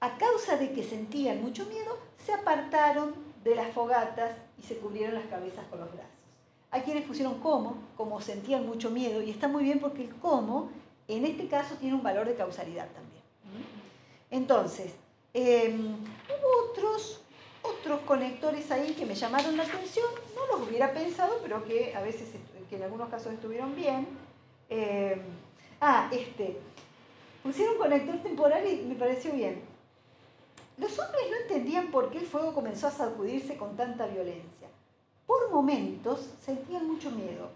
A 0.01 0.17
causa 0.17 0.57
de 0.57 0.73
que 0.73 0.83
sentían 0.83 1.43
mucho 1.43 1.67
miedo, 1.67 1.99
se 2.25 2.33
apartaron 2.33 3.15
de 3.45 3.55
las 3.55 3.73
fogatas 3.73 4.33
y 4.59 4.63
se 4.67 4.79
cubrieron 4.79 5.15
las 5.15 5.27
cabezas 5.27 5.67
con 5.67 5.81
los 5.81 5.93
brazos. 5.93 6.11
Hay 6.71 6.81
quienes 6.83 7.05
pusieron 7.05 7.39
como, 7.41 7.77
como 7.97 8.21
sentían 8.21 8.67
mucho 8.67 8.91
miedo, 8.91 9.23
y 9.23 9.31
está 9.31 9.47
muy 9.47 9.65
bien 9.65 9.79
porque 9.79 10.05
el 10.05 10.15
como, 10.17 10.71
en 11.07 11.27
este 11.27 11.49
caso, 11.49 11.75
tiene 11.77 11.95
un 11.95 12.03
valor 12.03 12.27
de 12.27 12.35
causalidad 12.35 12.89
también. 12.93 13.23
Entonces, 14.31 14.93
em, 15.33 15.95
hubo 15.95 16.71
otros 16.71 17.21
otros 17.67 18.01
conectores 18.03 18.71
ahí 18.71 18.93
que 18.95 19.07
me 19.07 19.15
llamaron 19.15 19.57
la 19.57 19.65
atención, 19.65 20.07
no 20.35 20.47
los 20.47 20.69
hubiera 20.69 20.93
pensado, 20.93 21.39
pero 21.43 21.65
que 21.65 21.95
a 21.95 22.01
veces, 22.01 22.29
que 22.69 22.77
en 22.77 22.83
algunos 22.83 23.09
casos 23.09 23.33
estuvieron 23.33 23.75
bien. 23.75 24.07
Eh, 24.69 25.21
ah, 25.81 26.09
este, 26.13 26.59
pusieron 27.43 27.79
conector 27.79 28.17
temporal 28.19 28.67
y 28.67 28.83
me 28.83 28.95
pareció 28.95 29.33
bien. 29.33 29.63
Los 30.79 30.99
hombres 30.99 31.23
no 31.31 31.37
entendían 31.37 31.91
por 31.91 32.11
qué 32.11 32.19
el 32.19 32.27
fuego 32.27 32.55
comenzó 32.55 32.89
a 32.89 32.91
sacudirse 32.91 33.57
con 33.57 33.77
tanta 33.77 34.07
violencia. 34.07 34.69
Por 35.27 35.51
momentos 35.51 36.29
sentían 36.45 36.87
mucho 36.87 37.11
miedo. 37.11 37.51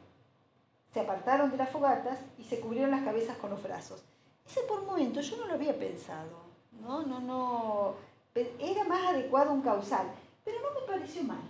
Se 0.92 1.00
apartaron 1.00 1.50
de 1.50 1.56
las 1.56 1.70
fogatas 1.70 2.18
y 2.38 2.44
se 2.44 2.60
cubrieron 2.60 2.90
las 2.90 3.04
cabezas 3.04 3.36
con 3.36 3.50
los 3.50 3.62
brazos. 3.62 4.02
Ese 4.46 4.62
por 4.62 4.84
momentos 4.84 5.30
yo 5.30 5.36
no 5.36 5.46
lo 5.46 5.54
había 5.54 5.78
pensado. 5.78 6.50
No, 6.80 7.02
no, 7.02 7.20
no 7.20 7.94
era 8.34 8.84
más 8.84 9.08
adecuado 9.08 9.52
un 9.52 9.62
causal, 9.62 10.06
pero 10.44 10.58
no 10.60 10.80
me 10.80 10.86
pareció 10.86 11.22
mal. 11.24 11.42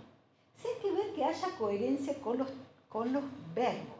Si 0.55 0.67
hay 0.67 0.75
que 0.81 0.91
ver 0.91 1.13
que 1.13 1.23
haya 1.23 1.47
coherencia 1.57 2.15
con 2.21 2.37
los, 2.37 2.49
con 2.89 3.11
los 3.13 3.23
verbos. 3.53 3.97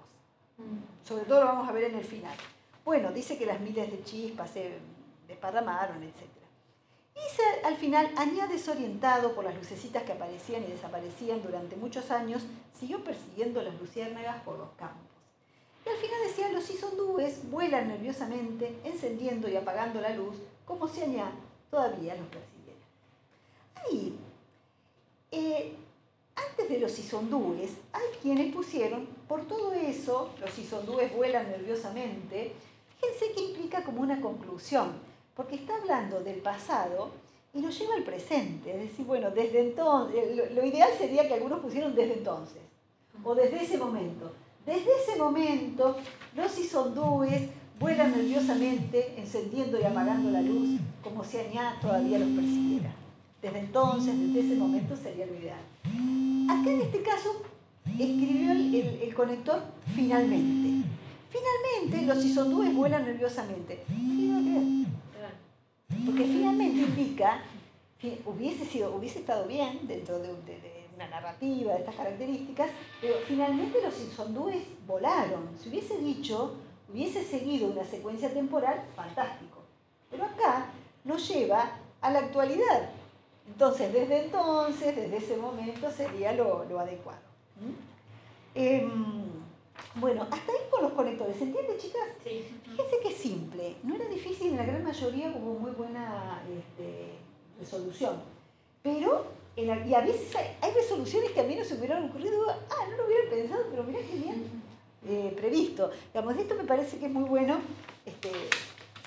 Mm. 0.58 1.08
Sobre 1.08 1.26
todo 1.26 1.42
lo 1.42 1.48
vamos 1.48 1.70
a 1.70 1.72
ver 1.72 1.86
en 1.86 1.96
el 1.96 2.06
final. 2.06 2.36
Bueno, 2.84 3.12
dice 3.12 3.38
que 3.38 3.46
las 3.46 3.60
miles 3.60 3.92
de 3.92 4.04
chispas 4.04 4.52
se 4.52 4.80
desparramaron, 5.28 6.02
etc. 6.04 6.42
Y 7.16 7.66
al 7.66 7.76
final, 7.76 8.10
Añá 8.18 8.48
desorientado 8.48 9.34
por 9.36 9.44
las 9.44 9.56
lucecitas 9.56 10.04
que 10.04 10.14
aparecían 10.14 10.64
y 10.64 10.72
desaparecían 10.72 11.42
durante 11.42 11.76
muchos 11.76 12.10
años, 12.10 12.44
siguió 12.74 13.04
persiguiendo 13.04 13.62
las 13.62 13.80
luciérnagas 13.80 14.42
por 14.44 14.58
los 14.58 14.70
campos. 14.72 15.08
Y 15.86 15.90
al 15.90 15.96
final 15.96 16.20
decía, 16.26 16.50
los 16.50 16.70
isondúes 16.70 17.50
vuelan 17.50 17.88
nerviosamente, 17.88 18.80
encendiendo 18.84 19.50
y 19.50 19.56
apagando 19.56 20.02
la 20.02 20.16
luz, 20.16 20.38
como 20.66 20.88
si 20.88 21.02
Añá 21.02 21.32
todavía 21.70 22.16
los 22.16 22.28
persiguiera. 22.28 22.61
Ahí, 23.86 24.18
eh, 25.32 25.74
antes 26.36 26.70
de 26.70 26.80
los 26.80 26.98
isondúes, 26.98 27.72
hay 27.94 28.06
quienes 28.22 28.54
pusieron, 28.54 29.06
por 29.28 29.48
todo 29.48 29.74
eso, 29.74 30.32
los 30.40 30.58
isondúes 30.58 31.14
vuelan 31.16 31.50
nerviosamente, 31.50 32.54
fíjense 33.00 33.34
que 33.34 33.42
implica 33.42 33.84
como 33.84 34.02
una 34.02 34.20
conclusión, 34.22 34.92
porque 35.36 35.56
está 35.56 35.76
hablando 35.76 36.22
del 36.22 36.40
pasado 36.42 37.12
y 37.54 37.62
nos 37.62 37.78
lleva 37.78 37.96
al 37.96 38.04
presente. 38.04 38.72
Es 38.72 38.90
decir, 38.90 39.06
bueno, 39.06 39.32
desde 39.32 39.62
entonces, 39.62 40.54
lo, 40.54 40.66
ideal 40.66 40.90
sería 40.98 41.28
que 41.28 41.34
algunos 41.34 41.60
pusieron 41.60 41.96
desde 41.96 42.14
entonces, 42.14 42.62
o 43.24 43.36
desde 43.36 43.64
ese 43.64 43.78
momento. 43.78 44.32
Desde 44.66 44.90
ese 45.02 45.18
momento, 45.18 45.98
los 46.36 46.58
isondúes 46.58 47.50
vuelan 47.80 48.12
nerviosamente, 48.12 49.16
encendiendo 49.18 49.80
y 49.80 49.84
apagando 49.84 50.30
la 50.30 50.42
luz, 50.42 50.80
como 51.04 51.24
si 51.24 51.38
Añá 51.38 51.78
todavía 51.82 52.20
los 52.20 52.30
persiguiera. 52.30 52.81
Desde 53.42 53.60
entonces, 53.60 54.14
desde 54.20 54.40
ese 54.40 54.56
momento 54.56 54.96
sería 54.96 55.26
lo 55.26 55.36
ideal. 55.36 55.60
Acá 56.48 56.70
en 56.70 56.82
este 56.82 57.02
caso 57.02 57.42
escribió 57.88 58.52
el, 58.52 59.14
conector 59.16 59.64
finalmente. 59.96 60.88
Finalmente 61.30 62.06
los 62.06 62.24
isondúes 62.24 62.76
vuelan 62.76 63.04
nerviosamente. 63.06 63.84
Porque 66.06 66.24
finalmente 66.24 66.82
indica, 66.82 67.42
hubiese, 68.26 68.66
sido, 68.66 68.96
hubiese 68.96 69.20
estado 69.20 69.48
bien 69.48 69.88
dentro 69.88 70.20
de, 70.20 70.30
una 70.96 71.08
narrativa 71.08 71.74
de 71.74 71.80
estas 71.80 71.96
características, 71.96 72.70
pero 73.00 73.16
finalmente 73.28 73.82
los 73.82 74.00
isondúes 74.02 74.64
volaron. 74.86 75.50
Si 75.60 75.70
hubiese 75.70 75.98
dicho, 75.98 76.58
hubiese 76.92 77.24
seguido 77.24 77.72
una 77.72 77.84
secuencia 77.86 78.32
temporal, 78.32 78.84
fantástico. 78.96 79.64
Pero 80.12 80.26
acá 80.26 80.68
nos 81.04 81.28
lleva 81.28 81.72
a 82.02 82.12
la 82.12 82.20
actualidad. 82.20 83.01
Entonces, 83.48 83.92
desde 83.92 84.26
entonces, 84.26 84.96
desde 84.96 85.18
ese 85.18 85.38
momento 85.38 85.92
sería 85.92 86.34
lo, 86.34 86.62
adecuado. 86.80 87.20
Em, 88.56 88.90
bueno, 89.96 90.24
hasta 90.24 90.52
ahí 90.52 90.60
con 90.70 90.84
los 90.84 90.94
conectores. 90.94 91.36
¿Se 91.36 91.44
entiende, 91.44 91.78
chicas? 91.78 92.08
Sí. 92.24 92.46
Fíjense 92.64 93.00
que 93.02 93.10
es 93.10 93.18
simple. 93.18 93.76
No 93.84 93.96
era 93.96 94.06
difícil, 94.06 94.48
en 94.48 94.58
la 94.58 94.66
gran 94.66 94.84
mayoría 94.84 95.34
hubo 95.36 95.60
muy 95.60 95.72
buena 95.72 96.42
este, 96.50 97.14
resolución. 97.60 98.16
Pero, 98.82 99.26
y 99.56 99.94
a 99.94 100.02
veces 100.02 100.36
hay, 100.36 100.72
resoluciones 100.72 101.32
que 101.32 101.42
a 101.42 101.44
mí 101.44 101.56
no 101.56 101.64
se 101.64 101.74
me 101.74 101.82
hubieran 101.82 102.10
ocurrido, 102.10 102.50
ah, 102.50 102.88
no 102.90 102.98
lo 102.98 103.06
hubiera 103.06 103.30
pensado, 103.30 103.66
pero 103.70 103.84
mira 103.84 104.00
qué 104.00 104.16
bien 104.18 104.62
eh, 105.08 105.34
previsto. 105.36 105.92
Digamos, 106.14 106.38
esto 106.38 106.56
me 106.56 106.64
parece 106.64 106.98
que 106.98 107.06
es 107.08 107.12
muy 107.12 107.24
bueno, 107.24 107.60
este, 108.06 108.32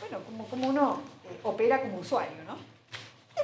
bueno, 0.00 0.18
como, 0.26 0.46
como 0.46 0.68
uno 0.68 1.00
eh, 1.24 1.40
opera 1.42 1.80
como 1.82 1.98
usuario, 1.98 2.44
¿no? 2.46 2.73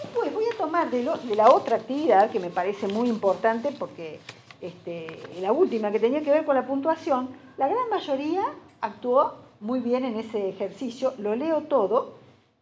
Después 0.02 0.32
voy 0.32 0.44
a 0.52 0.56
tomar 0.56 0.90
de, 0.90 1.02
la 1.34 1.50
otra 1.52 1.76
actividad 1.76 2.30
que 2.30 2.40
me 2.40 2.50
parece 2.50 2.88
muy 2.88 3.08
importante 3.08 3.70
porque 3.78 4.20
este, 4.60 5.06
la 5.40 5.52
última 5.52 5.90
que 5.90 6.00
tenía 6.00 6.22
que 6.22 6.30
ver 6.30 6.44
con 6.44 6.54
la 6.54 6.66
puntuación, 6.66 7.28
la 7.56 7.68
gran 7.68 7.88
mayoría 7.90 8.44
actuó 8.80 9.34
muy 9.60 9.80
bien 9.80 10.04
en 10.04 10.16
ese 10.16 10.48
ejercicio, 10.48 11.14
lo 11.18 11.34
leo 11.34 11.62
todo 11.62 12.14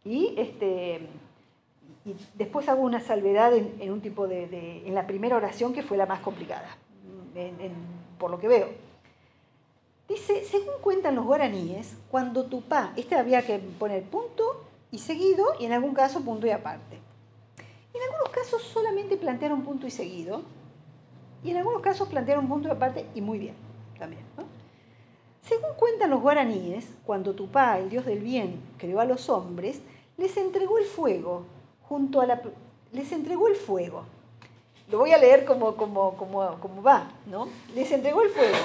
y, 0.04 0.34
este, 0.36 1.06
después 2.34 2.68
hago 2.68 2.82
una 2.82 3.00
salvedad 3.00 3.54
en, 3.54 3.92
un 3.92 4.00
tipo 4.00 4.26
de, 4.26 4.82
en 4.86 4.94
la 4.94 5.06
primera 5.06 5.36
oración 5.36 5.72
que 5.72 5.82
fue 5.82 5.96
la 5.96 6.06
más 6.06 6.20
complicada, 6.20 6.76
por 8.18 8.30
lo 8.30 8.38
que 8.40 8.48
veo. 8.48 8.68
Dice, 10.08 10.42
según 10.44 10.74
cuentan 10.80 11.14
los 11.16 11.26
guaraníes, 11.26 11.94
cuando 12.10 12.46
Tupá, 12.46 12.92
este 12.96 13.14
había 13.14 13.42
que 13.42 13.58
poner 13.58 14.02
punto 14.04 14.64
y 14.90 14.98
seguido 14.98 15.44
y 15.60 15.66
en 15.66 15.72
algún 15.72 15.92
caso 15.92 16.22
punto 16.22 16.46
y 16.46 16.50
aparte. 16.50 16.97
Algunos 18.28 18.44
casos 18.44 18.62
solamente 18.62 19.16
plantearon 19.16 19.62
punto 19.62 19.86
y 19.86 19.90
seguido, 19.90 20.42
y 21.42 21.50
en 21.50 21.56
algunos 21.56 21.80
casos 21.80 22.08
plantearon 22.08 22.46
punto 22.46 22.68
y 22.68 22.70
aparte 22.70 23.06
y 23.14 23.22
muy 23.22 23.38
bien 23.38 23.54
también. 23.98 24.22
Según 25.40 25.70
cuentan 25.78 26.10
los 26.10 26.20
guaraníes, 26.20 26.90
cuando 27.06 27.34
Tupá, 27.34 27.78
el 27.78 27.88
dios 27.88 28.04
del 28.04 28.18
bien, 28.18 28.60
creó 28.76 29.00
a 29.00 29.06
los 29.06 29.30
hombres, 29.30 29.80
les 30.18 30.36
entregó 30.36 30.76
el 30.76 30.84
fuego 30.84 31.46
junto 31.88 32.20
a 32.20 32.26
la 32.26 32.42
les 32.92 33.12
entregó 33.12 33.48
el 33.48 33.56
fuego. 33.56 34.04
Lo 34.90 34.98
voy 34.98 35.12
a 35.12 35.18
leer 35.18 35.46
como, 35.46 35.74
como, 35.76 36.14
como, 36.18 36.60
como 36.60 36.82
va, 36.82 37.10
¿no? 37.24 37.48
Les 37.74 37.90
entregó 37.92 38.20
el 38.20 38.28
fuego. 38.28 38.58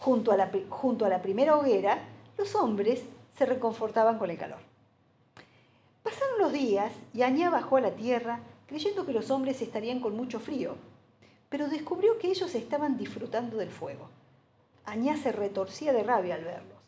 Junto 0.00 0.32
a, 0.32 0.36
la, 0.36 0.50
junto 0.68 1.04
a 1.04 1.08
la 1.08 1.22
primera 1.22 1.56
hoguera, 1.56 1.98
los 2.36 2.56
hombres 2.56 3.04
se 3.38 3.46
reconfortaban 3.46 4.18
con 4.18 4.30
el 4.30 4.36
calor. 4.38 4.58
Pasaron 6.02 6.38
los 6.40 6.52
días 6.52 6.92
y 7.14 7.22
Añá 7.22 7.50
bajó 7.50 7.76
a 7.76 7.82
la 7.82 7.90
tierra 7.92 8.40
creyendo 8.70 9.04
que 9.04 9.12
los 9.12 9.32
hombres 9.32 9.60
estarían 9.60 9.98
con 9.98 10.16
mucho 10.16 10.38
frío, 10.38 10.76
pero 11.48 11.68
descubrió 11.68 12.18
que 12.20 12.28
ellos 12.28 12.54
estaban 12.54 12.96
disfrutando 12.96 13.56
del 13.56 13.68
fuego. 13.68 14.08
Añá 14.84 15.16
se 15.16 15.32
retorcía 15.32 15.92
de 15.92 16.04
rabia 16.04 16.36
al 16.36 16.44
verlos. 16.44 16.78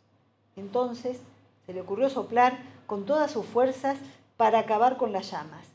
Entonces 0.54 1.18
se 1.66 1.74
le 1.74 1.80
ocurrió 1.80 2.08
soplar 2.08 2.56
con 2.86 3.04
todas 3.04 3.32
sus 3.32 3.44
fuerzas 3.44 3.98
para 4.36 4.60
acabar 4.60 4.96
con 4.96 5.10
las 5.10 5.32
llamas. 5.32 5.66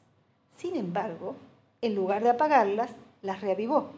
Sin 0.55 0.77
embargo, 0.77 1.35
en 1.81 1.93
lugar 1.93 2.23
de 2.23 2.29
apagarlas, 2.29 2.91
las 3.21 3.41
reavivó. 3.41 3.91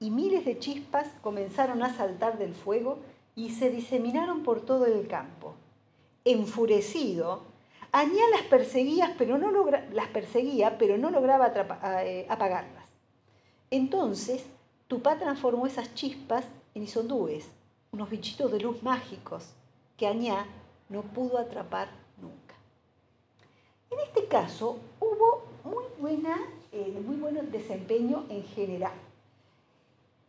y 0.00 0.10
miles 0.10 0.46
de 0.46 0.58
chispas 0.58 1.06
comenzaron 1.22 1.82
a 1.82 1.94
saltar 1.94 2.38
del 2.38 2.54
fuego 2.54 2.98
y 3.34 3.50
se 3.50 3.70
diseminaron 3.70 4.42
por 4.42 4.62
todo 4.62 4.86
el 4.86 5.06
campo. 5.06 5.54
Enfurecido, 6.24 7.42
Añá 7.96 8.28
las 8.30 8.42
perseguía, 8.42 9.14
pero 9.16 9.38
no, 9.38 9.50
las 9.70 10.08
perseguía, 10.08 10.76
pero 10.76 10.98
no 10.98 11.10
lograba 11.10 11.50
eh, 12.04 12.26
apagarlas. 12.28 12.84
Entonces, 13.70 14.44
Tupá 14.86 15.16
transformó 15.16 15.66
esas 15.66 15.94
chispas 15.94 16.44
en 16.74 16.82
isondúes, 16.82 17.48
unos 17.92 18.10
bichitos 18.10 18.52
de 18.52 18.60
luz 18.60 18.82
mágicos 18.82 19.54
que 19.96 20.06
Añá 20.06 20.44
no 20.90 21.00
pudo 21.00 21.38
atrapar 21.38 21.88
nunca. 22.20 22.54
En 23.90 23.98
este 24.00 24.26
caso, 24.26 24.78
hubo 25.00 25.44
muy, 25.64 25.84
buena, 25.98 26.36
eh, 26.72 27.02
muy 27.02 27.16
buen 27.16 27.50
desempeño 27.50 28.26
en 28.28 28.44
general. 28.44 28.92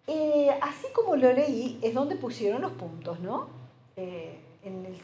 Eh, 0.08 0.58
así 0.62 0.88
como 0.96 1.18
lo 1.18 1.34
leí, 1.34 1.80
es 1.82 1.94
donde 1.94 2.16
pusieron 2.16 2.62
los 2.62 2.72
puntos, 2.72 3.20
¿no? 3.20 3.58
en 3.98 4.96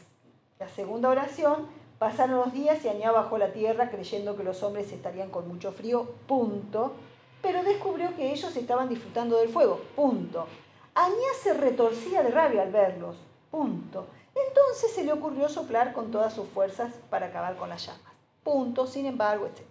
la 0.58 0.68
segunda 0.68 1.08
oración, 1.08 1.66
Pasaron 2.04 2.36
los 2.36 2.52
días 2.52 2.84
y 2.84 2.88
Añá 2.90 3.12
bajó 3.12 3.38
la 3.38 3.54
tierra 3.54 3.88
creyendo 3.88 4.36
que 4.36 4.44
los 4.44 4.62
hombres 4.62 4.92
estarían 4.92 5.30
con 5.30 5.48
mucho 5.48 5.72
frío, 5.72 6.06
punto. 6.28 6.92
Pero 7.40 7.64
descubrió 7.64 8.14
que 8.14 8.30
ellos 8.30 8.54
estaban 8.56 8.90
disfrutando 8.90 9.38
del 9.38 9.48
fuego, 9.48 9.80
punto. 9.96 10.46
Añá 10.94 11.14
se 11.42 11.54
retorcía 11.54 12.22
de 12.22 12.28
rabia 12.28 12.60
al 12.60 12.72
verlos, 12.72 13.16
punto. 13.50 14.06
Entonces 14.34 14.92
se 14.92 15.02
le 15.02 15.14
ocurrió 15.14 15.48
soplar 15.48 15.94
con 15.94 16.10
todas 16.10 16.34
sus 16.34 16.46
fuerzas 16.48 16.92
para 17.08 17.28
acabar 17.28 17.56
con 17.56 17.70
las 17.70 17.86
llamas, 17.86 18.12
punto, 18.42 18.86
sin 18.86 19.06
embargo, 19.06 19.46
etc. 19.46 19.64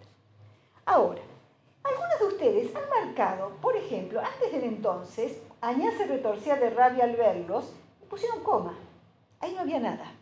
Ahora, 0.86 1.22
algunos 1.84 2.18
de 2.18 2.26
ustedes 2.26 2.74
han 2.74 3.06
marcado, 3.06 3.50
por 3.62 3.76
ejemplo, 3.76 4.20
antes 4.20 4.50
del 4.50 4.64
entonces, 4.64 5.38
Añá 5.60 5.96
se 5.96 6.06
retorcía 6.06 6.56
de 6.56 6.70
rabia 6.70 7.04
al 7.04 7.14
verlos 7.14 7.72
y 8.02 8.06
pusieron 8.06 8.42
coma. 8.42 8.76
Ahí 9.38 9.54
no 9.54 9.60
había 9.60 9.78
nada 9.78 10.14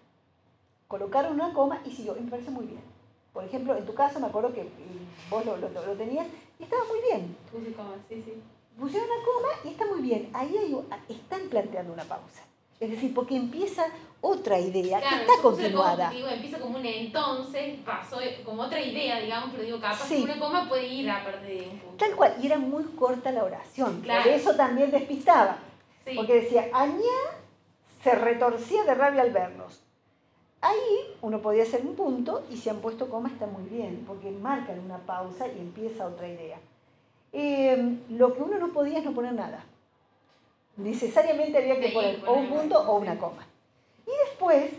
colocaron 0.93 1.33
una 1.33 1.55
coma 1.55 1.81
y 1.87 1.91
siguió. 1.91 2.15
Y 2.19 2.21
me 2.21 2.31
parece 2.31 2.51
muy 2.51 2.67
bien. 2.67 2.83
Por 3.33 3.43
ejemplo, 3.43 3.75
en 3.75 3.87
tu 3.87 3.95
caso 3.95 4.21
me 4.21 4.27
acuerdo 4.27 4.53
que 4.53 4.69
vos 5.31 5.43
lo, 5.47 5.57
tenías 5.97 6.27
y 6.59 6.65
estaba 6.65 6.83
muy 6.85 7.01
bien. 7.01 7.35
Puse 7.51 7.73
coma, 7.73 7.95
sí, 8.11 8.23
sí. 8.23 8.35
Pusieron 8.79 9.09
una 9.09 9.25
coma 9.25 9.49
y 9.65 9.69
está 9.69 9.87
muy 9.87 10.03
bien. 10.03 10.29
Ahí 10.35 10.55
hay, 10.55 10.77
están 11.09 11.49
planteando 11.49 11.95
una 11.95 12.05
pausa. 12.05 12.43
Es 12.79 12.91
decir, 12.91 13.15
porque 13.15 13.37
empieza 13.37 13.87
otra 14.21 14.59
idea 14.59 15.01
que 15.01 15.15
está 15.15 15.33
continuada. 15.41 16.11
digo, 16.11 16.29
empieza 16.29 16.59
como 16.59 16.77
un 16.77 16.85
entonces, 16.85 17.79
pasó 17.87 18.19
como 18.45 18.63
otra 18.63 18.81
idea, 18.81 19.19
digamos, 19.19 19.51
pero 19.53 19.63
digo, 19.63 19.81
capaz 19.81 20.07
que 20.07 20.21
una 20.21 20.39
coma 20.39 20.69
puede 20.69 20.89
ir 20.89 21.11
a 21.11 21.25
perder 21.25 21.69
un 21.69 21.79
punto. 21.79 22.05
Tal 22.05 22.15
cual, 22.15 22.35
y 22.43 22.47
era 22.47 22.59
muy 22.59 22.85
corta 22.85 23.33
la 23.33 23.45
oración. 23.45 24.03
Por 24.03 24.27
eso 24.29 24.55
también 24.57 24.91
despistaba. 24.91 25.57
Porque 26.15 26.43
decía, 26.43 26.69
Añá 26.75 27.19
se 28.03 28.15
retorcía 28.15 28.85
de 28.85 28.95
rabia 28.95 29.23
al 29.23 29.31
vernos. 29.31 29.81
Ahí 30.63 31.17
uno 31.23 31.43
podía 31.43 31.65
hacer 31.65 31.85
un 31.85 31.97
punto 31.97 32.45
y 32.49 32.57
si 32.57 32.69
han 32.69 32.79
puesto 32.79 33.11
coma 33.11 33.29
está 33.29 33.47
muy 33.47 33.65
bien, 33.65 34.05
porque 34.07 34.31
marcan 34.31 34.79
una 34.79 34.99
pausa 34.99 35.49
y 35.49 35.59
empieza 35.59 36.07
otra 36.07 36.29
idea. 36.29 36.59
Eh, 37.33 37.99
lo 38.11 38.33
que 38.33 38.43
uno 38.43 38.59
no 38.59 38.73
podía 38.73 39.01
es 39.01 39.05
no 39.05 39.13
poner 39.13 39.33
nada. 39.35 39.65
Necesariamente 40.77 41.59
había 41.59 41.81
que 41.81 41.89
poner 41.89 42.21
o 42.25 42.35
un 42.35 42.49
punto 42.49 42.79
o 42.79 42.97
una 42.97 43.19
coma. 43.19 43.45
Y 44.07 44.11
después, 44.29 44.71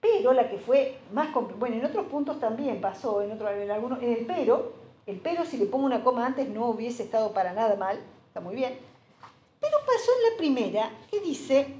pero 0.00 0.32
la 0.32 0.50
que 0.50 0.58
fue 0.58 0.98
más 1.12 1.28
bueno, 1.56 1.76
en 1.76 1.84
otros 1.84 2.06
puntos 2.06 2.40
también 2.40 2.80
pasó, 2.80 3.22
en, 3.22 3.30
otro, 3.30 3.48
en, 3.48 3.70
algunos, 3.70 4.02
en 4.02 4.12
el 4.12 4.26
pero, 4.26 4.72
el 5.06 5.20
pero 5.20 5.44
si 5.44 5.56
le 5.56 5.66
pongo 5.66 5.86
una 5.86 6.02
coma 6.02 6.26
antes 6.26 6.48
no 6.48 6.66
hubiese 6.66 7.04
estado 7.04 7.32
para 7.32 7.52
nada 7.52 7.76
mal, 7.76 8.00
está 8.26 8.40
muy 8.40 8.56
bien. 8.56 8.76
Pero 9.60 9.76
pasó 9.86 10.10
en 10.16 10.32
la 10.32 10.36
primera 10.36 10.90
que 11.08 11.20
dice, 11.20 11.76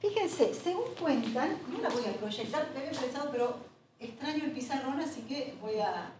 Fíjense, 0.00 0.54
según 0.54 0.94
cuentan, 0.98 1.58
no 1.68 1.78
la 1.82 1.90
voy 1.90 2.06
a 2.06 2.16
proyectar 2.16 2.64
porque 2.64 2.78
había 2.78 3.00
pensado, 3.00 3.30
pero 3.30 3.56
extraño 3.98 4.44
el 4.44 4.52
pizarrón, 4.52 4.98
así 4.98 5.22
que 5.22 5.54
voy 5.60 5.78
a, 5.78 6.12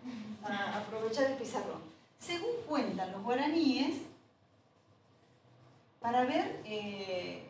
aprovechar 0.74 1.30
el 1.30 1.38
pizarrón. 1.38 1.80
Según 2.18 2.50
cuentan 2.68 3.10
los 3.12 3.22
guaraníes, 3.22 4.02
para 5.98 6.24
ver 6.24 6.60
eh, 6.64 7.46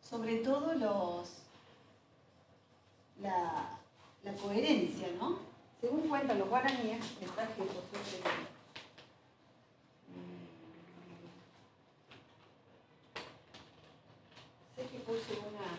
sobre 0.00 0.36
todo 0.36 0.74
los, 0.74 1.30
la, 3.20 3.72
coherencia, 4.42 5.08
¿no? 5.18 5.38
Según 5.80 6.08
cuentan 6.08 6.38
los 6.38 6.48
guaraníes, 6.48 7.00
me 7.20 7.26
traje 7.26 7.62
sé 7.62 8.20
que 8.20 8.55
puse 15.06 15.38
una... 15.38 15.78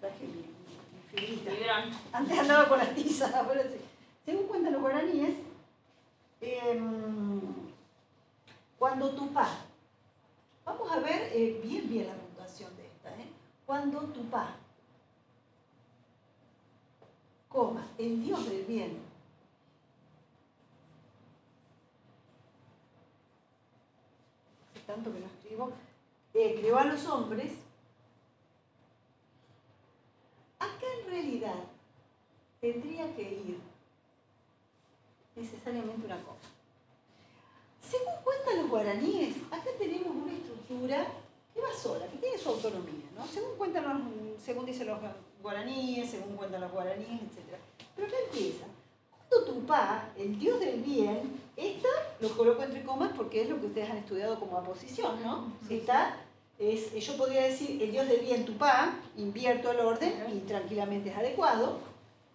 Traje 0.00 0.26
mi, 0.26 1.26
mi 1.26 1.68
Antes 2.12 2.38
andaba 2.38 2.68
con 2.68 2.78
las 2.78 2.94
tizas, 2.94 3.34
ahora 3.34 3.62
sí. 3.64 3.78
Según 4.24 4.46
cuentan 4.46 4.72
los 4.72 4.82
guaraníes, 4.82 5.34
em, 6.40 7.40
cuando 8.78 9.10
Tupá, 9.10 9.48
vamos 10.64 10.90
a 10.92 11.00
ver 11.00 11.30
eh, 11.32 11.60
bien 11.64 11.88
bien 11.88 12.06
la 12.06 12.14
puntuación 12.14 12.76
de 12.76 12.86
esta, 12.86 13.10
¿eh? 13.10 13.26
cuando 13.66 14.00
Tupá, 14.00 14.54
coma, 17.48 17.86
el 17.98 18.22
Dios 18.22 18.48
del 18.48 18.64
bien, 18.64 19.11
tanto 24.86 25.12
que 25.12 25.20
no 25.20 25.26
escribo, 25.26 25.72
eh, 26.34 26.56
creó 26.60 26.78
a 26.78 26.84
los 26.84 27.06
hombres, 27.06 27.52
acá 30.58 30.86
en 31.00 31.10
realidad 31.10 31.64
tendría 32.60 33.14
que 33.14 33.22
ir 33.22 33.60
necesariamente 35.36 36.06
una 36.06 36.22
cosa. 36.22 36.48
Según 37.80 38.14
cuentan 38.22 38.58
los 38.58 38.70
guaraníes, 38.70 39.36
acá 39.50 39.70
tenemos 39.78 40.14
una 40.14 40.32
estructura 40.32 41.06
que 41.52 41.60
va 41.60 41.72
sola, 41.74 42.06
que 42.06 42.18
tiene 42.18 42.38
su 42.38 42.48
autonomía, 42.48 43.06
¿no? 43.16 43.26
Según 43.26 43.56
cuentan 43.56 43.84
los, 43.84 44.42
según 44.42 44.64
dicen 44.64 44.86
los 44.86 44.98
guaraníes, 45.42 46.10
según 46.10 46.36
cuentan 46.36 46.60
los 46.60 46.72
guaraníes, 46.72 47.20
etc. 47.22 47.58
Pero 47.94 48.08
acá 48.08 48.16
empieza. 48.26 48.66
Cuando 49.32 49.52
Tupá, 49.52 50.08
el 50.18 50.38
dios 50.38 50.60
del 50.60 50.82
bien, 50.82 51.40
esta 51.56 51.88
lo 52.20 52.36
coloco 52.36 52.62
entre 52.62 52.82
comas 52.82 53.12
porque 53.16 53.42
es 53.42 53.48
lo 53.48 53.58
que 53.60 53.66
ustedes 53.66 53.90
han 53.90 53.98
estudiado 53.98 54.38
como 54.38 54.58
aposición, 54.58 55.22
¿no? 55.22 55.52
Esta 55.70 56.16
es, 56.58 56.94
yo 56.94 57.16
podría 57.16 57.44
decir, 57.44 57.82
el 57.82 57.92
dios 57.92 58.06
del 58.08 58.20
bien 58.20 58.44
Tupá, 58.44 58.94
invierto 59.16 59.70
el 59.70 59.80
orden 59.80 60.12
y 60.34 60.40
tranquilamente 60.40 61.10
es 61.10 61.16
adecuado. 61.16 61.78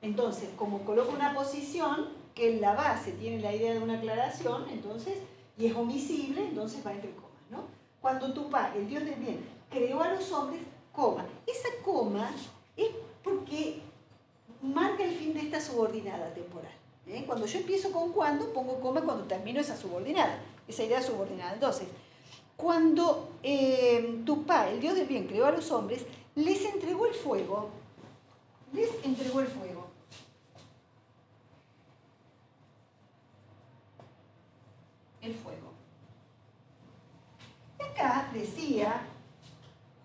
Entonces, 0.02 0.50
como 0.58 0.80
coloco 0.86 1.12
una 1.12 1.36
posición 1.36 2.10
que 2.34 2.56
en 2.56 2.62
la 2.62 2.74
base 2.74 3.12
tiene 3.12 3.42
la 3.42 3.54
idea 3.54 3.74
de 3.74 3.80
una 3.80 3.98
aclaración, 3.98 4.66
entonces, 4.72 5.20
y 5.58 5.68
es 5.68 5.76
omisible, 5.76 6.42
entonces 6.42 6.86
va 6.86 6.94
entre 6.94 7.12
comas, 7.12 7.30
¿no? 7.52 7.64
Cuando 8.02 8.34
Tupá, 8.34 8.74
el 8.76 8.88
dios 8.88 9.04
del 9.06 9.16
bien, 9.16 9.46
creó 9.70 10.02
a 10.02 10.14
los 10.14 10.32
hombres, 10.32 10.62
coma. 10.92 11.26
Esa 11.46 11.70
coma 11.84 12.32
es 12.76 12.90
porque 13.24 13.82
marca 14.62 15.04
el 15.04 15.16
fin 15.16 15.34
de 15.36 15.42
esta 15.42 15.62
subordinada 15.62 16.34
temporal. 16.34 16.72
¿Eh? 17.08 17.24
Cuando 17.26 17.46
yo 17.46 17.60
empiezo 17.60 17.92
con 17.92 18.12
cuando, 18.12 18.52
pongo 18.54 18.80
coma 18.80 19.02
cuando 19.02 19.24
termino 19.26 19.60
esa 19.60 19.78
subordinada, 19.78 20.40
esa 20.68 20.84
idea 20.84 21.02
subordinada. 21.02 21.54
Entonces, 21.54 21.88
cuando 22.56 23.38
eh, 23.44 24.22
Tupá, 24.26 24.70
el 24.70 24.82
dios 24.82 24.96
del 24.96 25.08
bien, 25.08 25.28
creó 25.28 25.46
a 25.46 25.52
los 25.52 25.72
hombres, 25.72 26.06
les 26.36 26.66
entregó 26.66 27.06
el 27.06 27.14
fuego, 27.14 27.70
les 28.74 28.90
entregó 29.04 29.40
el 29.42 29.48
fuego. 29.48 29.88
El 35.22 35.34
fuego. 35.34 35.72
Y 37.80 37.84
acá 37.84 38.30
decía, 38.34 39.02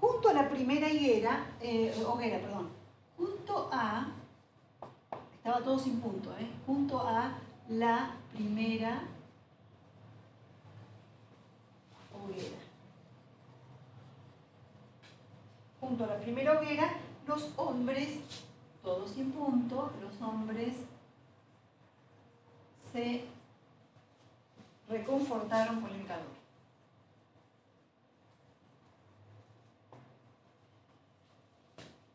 junto 0.01 0.29
a 0.29 0.33
la 0.33 0.49
primera 0.49 0.91
higuera, 0.91 1.55
eh, 1.61 1.95
hoguera, 2.07 2.41
perdón, 2.41 2.71
junto 3.17 3.69
a 3.73 4.13
estaba 5.43 5.59
todo 5.65 5.77
sin 5.77 6.01
punto, 6.01 6.31
¿eh? 6.39 6.49
junto 6.65 7.01
a 7.05 7.33
la 7.69 8.15
primera 8.33 9.03
hoguera. 12.15 12.59
Junto 15.81 16.05
a 16.05 16.07
la 16.07 16.21
primera 16.21 16.61
hoguera, 16.61 16.93
los 17.27 17.51
hombres, 17.57 18.21
todos 18.85 19.11
sin 19.11 19.33
punto, 19.33 19.91
los 20.01 20.23
hombres 20.23 20.77
se 22.93 23.25
reconfortaron 24.89 25.81
con 25.81 25.91
el 25.91 26.07
calor. 26.07 26.43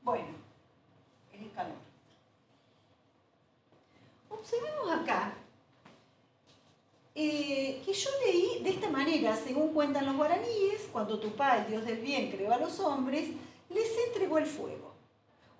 Bueno, 0.01 0.27
el 1.33 1.51
calor. 1.51 1.87
Observemos 4.47 4.89
acá 4.89 5.33
eh, 7.15 7.81
que 7.83 7.93
yo 7.93 8.09
leí 8.25 8.63
de 8.63 8.69
esta 8.69 8.89
manera, 9.27 9.43
según 9.43 9.73
cuentan 9.73 10.05
los 10.05 10.15
guaraníes, 10.15 10.87
cuando 10.91 11.19
Tupá, 11.19 11.57
el 11.57 11.67
dios 11.67 11.85
del 11.85 11.99
bien, 11.99 12.31
creó 12.31 12.53
a 12.53 12.57
los 12.57 12.79
hombres, 12.79 13.29
les 13.69 14.07
entregó 14.07 14.37
el 14.37 14.45
fuego. 14.45 14.93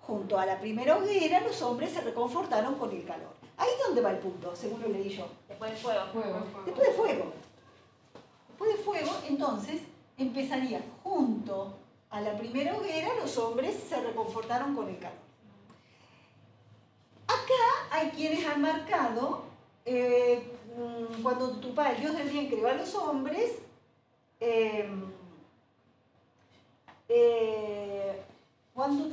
Junto 0.00 0.38
a 0.38 0.46
la 0.46 0.58
primera 0.58 0.96
hoguera, 0.96 1.40
los 1.40 1.60
hombres 1.62 1.92
se 1.92 2.00
reconfortaron 2.00 2.76
con 2.76 2.90
el 2.90 3.04
calor. 3.04 3.34
Ahí 3.56 3.68
es 3.78 3.86
donde 3.86 4.00
va 4.00 4.10
el 4.12 4.18
punto, 4.18 4.54
según 4.54 4.80
lo 4.80 4.88
leí 4.88 5.10
yo. 5.10 5.26
Después 5.48 5.70
del 5.70 5.80
fuego. 5.80 6.04
Después 6.64 6.88
de 6.88 6.94
fuego. 6.94 7.32
Después 8.48 8.76
de 8.76 8.82
fuego, 8.82 9.10
entonces, 9.28 9.82
empezaría 10.16 10.82
junto 11.02 11.74
a 12.10 12.20
la 12.20 12.36
primera 12.36 12.76
hoguera, 12.76 13.08
los 13.20 13.36
hombres 13.36 13.76
se 13.88 14.00
reconfortaron 14.00 14.74
con 14.74 14.88
el 14.88 14.98
calor. 14.98 15.18
Acá 17.26 17.88
hay 17.90 18.08
quienes 18.10 18.46
han 18.46 18.62
marcado, 18.62 19.42
eh, 19.84 20.57
cuando 21.22 21.50
tu 21.52 21.74
padre, 21.74 21.96
el 21.96 22.00
Dios 22.00 22.16
del 22.16 22.28
bien, 22.28 22.48
creó 22.48 22.68
a 22.68 22.74
los 22.74 22.94
hombres, 22.94 23.58
em, 24.40 25.04
eh, 27.08 28.22
cuando 28.74 29.10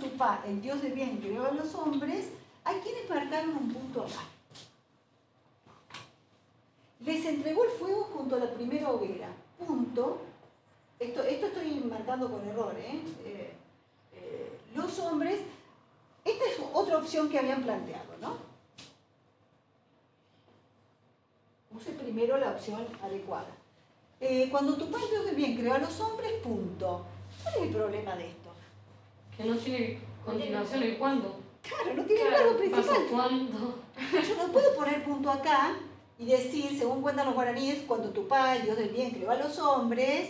el 0.48 0.62
Dios 0.62 0.82
del 0.82 0.94
bien, 0.94 1.18
creó 1.18 1.46
a 1.46 1.52
los 1.52 1.74
hombres, 1.76 2.30
hay 2.64 2.80
quienes 2.80 3.10
marcaron 3.10 3.58
un 3.58 3.74
punto 3.74 4.04
acá. 4.04 4.24
Les 7.00 7.26
entregó 7.26 7.64
el 7.64 7.72
fuego 7.72 8.04
junto 8.16 8.36
a 8.36 8.40
la 8.40 8.54
primera 8.54 8.90
hoguera. 8.92 9.30
Punto. 9.58 10.22
Esto, 11.00 11.24
esto 11.24 11.48
estoy 11.48 11.72
marcando 11.82 12.32
con 12.32 12.48
error, 12.48 12.74
¿eh? 12.78 13.02
eh 13.26 13.54
los 14.74 15.00
hombres 15.00 15.40
esta 16.26 16.44
es 16.46 16.60
otra 16.74 16.98
opción 16.98 17.30
que 17.30 17.38
habían 17.38 17.62
planteado, 17.62 18.18
¿no? 18.20 18.55
Primero 22.16 22.38
la 22.38 22.52
opción 22.52 22.88
adecuada. 23.04 23.50
Eh, 24.22 24.48
cuando 24.50 24.78
tu 24.78 24.90
padre 24.90 25.26
de 25.26 25.32
bien 25.34 25.58
creó 25.58 25.74
a 25.74 25.80
los 25.80 26.00
hombres, 26.00 26.32
punto. 26.42 27.06
¿Cuál 27.44 27.56
es 27.56 27.62
el 27.64 27.70
problema 27.70 28.16
de 28.16 28.28
esto? 28.30 28.54
Que 29.36 29.44
no 29.44 29.58
tiene 29.58 30.00
continuación 30.24 30.84
el 30.84 30.98
cuándo. 30.98 31.36
Claro, 31.62 31.94
no 31.94 32.04
tiene 32.04 32.22
claro, 32.22 32.44
verbo 32.46 32.58
principal. 32.58 33.08
¿Cuándo? 33.12 33.80
Yo 34.14 34.36
no 34.38 34.54
puedo 34.54 34.76
poner 34.76 35.04
punto 35.04 35.30
acá 35.30 35.76
y 36.18 36.28
decir, 36.28 36.78
según 36.78 37.02
cuentan 37.02 37.26
los 37.26 37.36
guaraníes, 37.36 37.84
cuando 37.86 38.10
tu 38.12 38.26
padre, 38.30 38.62
Dios 38.62 38.78
del 38.78 38.90
bien, 38.90 39.12
creó 39.12 39.32
a 39.32 39.36
los 39.36 39.60
hombres, 39.60 40.30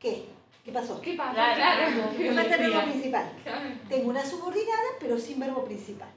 ¿qué? 0.00 0.24
¿Qué 0.64 0.72
pasó? 0.72 1.00
¿Qué 1.00 1.14
pasó? 1.14 1.34
Claro, 1.34 1.92
Me 2.18 2.32
falta 2.32 2.56
el 2.56 2.70
verbo 2.72 2.90
principal. 2.90 3.32
Tengo 3.88 4.08
una 4.10 4.26
subordinada, 4.26 4.88
pero 4.98 5.16
sin 5.16 5.38
verbo 5.38 5.64
principal. 5.64 6.08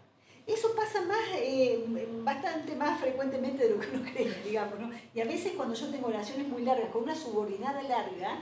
Eso 0.48 0.74
pasa 0.74 1.02
más, 1.02 1.20
eh, 1.36 1.86
bastante 2.24 2.74
más 2.76 3.00
frecuentemente 3.02 3.68
de 3.68 3.76
lo 3.76 3.80
que 3.82 3.90
uno 3.90 4.10
cree, 4.12 4.34
digamos, 4.46 4.80
¿no? 4.80 4.90
Y 5.14 5.20
a 5.20 5.26
veces 5.26 5.54
cuando 5.58 5.76
yo 5.76 5.90
tengo 5.90 6.08
oraciones 6.08 6.48
muy 6.48 6.64
largas 6.64 6.90
con 6.90 7.04
una 7.04 7.16
subordinada 7.16 7.84
larga, 7.84 8.40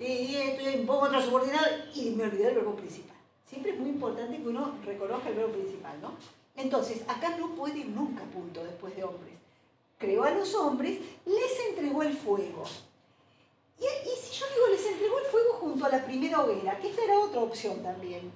eh, 0.00 0.82
pongo 0.86 1.02
otra 1.02 1.22
subordinada 1.22 1.90
y 1.94 2.10
me 2.10 2.24
olvidé 2.24 2.46
del 2.46 2.56
verbo 2.56 2.74
principal. 2.74 3.16
Siempre 3.48 3.72
es 3.72 3.78
muy 3.78 3.90
importante 3.90 4.36
que 4.36 4.48
uno 4.48 4.74
reconozca 4.84 5.28
el 5.28 5.36
verbo 5.36 5.52
principal, 5.52 6.00
¿no? 6.02 6.16
Entonces, 6.56 7.02
acá 7.06 7.36
no 7.38 7.54
puede 7.54 7.78
ir 7.78 7.88
nunca 7.88 8.24
punto 8.24 8.64
después 8.64 8.96
de 8.96 9.04
hombres. 9.04 9.34
Creó 9.98 10.24
a 10.24 10.30
los 10.32 10.54
hombres, 10.54 10.98
les 11.24 11.68
entregó 11.68 12.02
el 12.02 12.16
fuego. 12.16 12.64
Y, 13.78 13.84
si 13.84 14.38
yo 14.38 14.46
digo, 14.54 14.66
les 14.70 14.86
entregó 14.86 15.18
el 15.18 15.24
fuego 15.26 15.52
junto 15.54 15.86
a 15.86 15.88
la 15.88 16.04
primera 16.04 16.40
hoguera, 16.40 16.78
que 16.78 16.88
esta 16.88 17.04
era 17.04 17.18
otra 17.18 17.40
opción 17.40 17.82
también. 17.82 18.32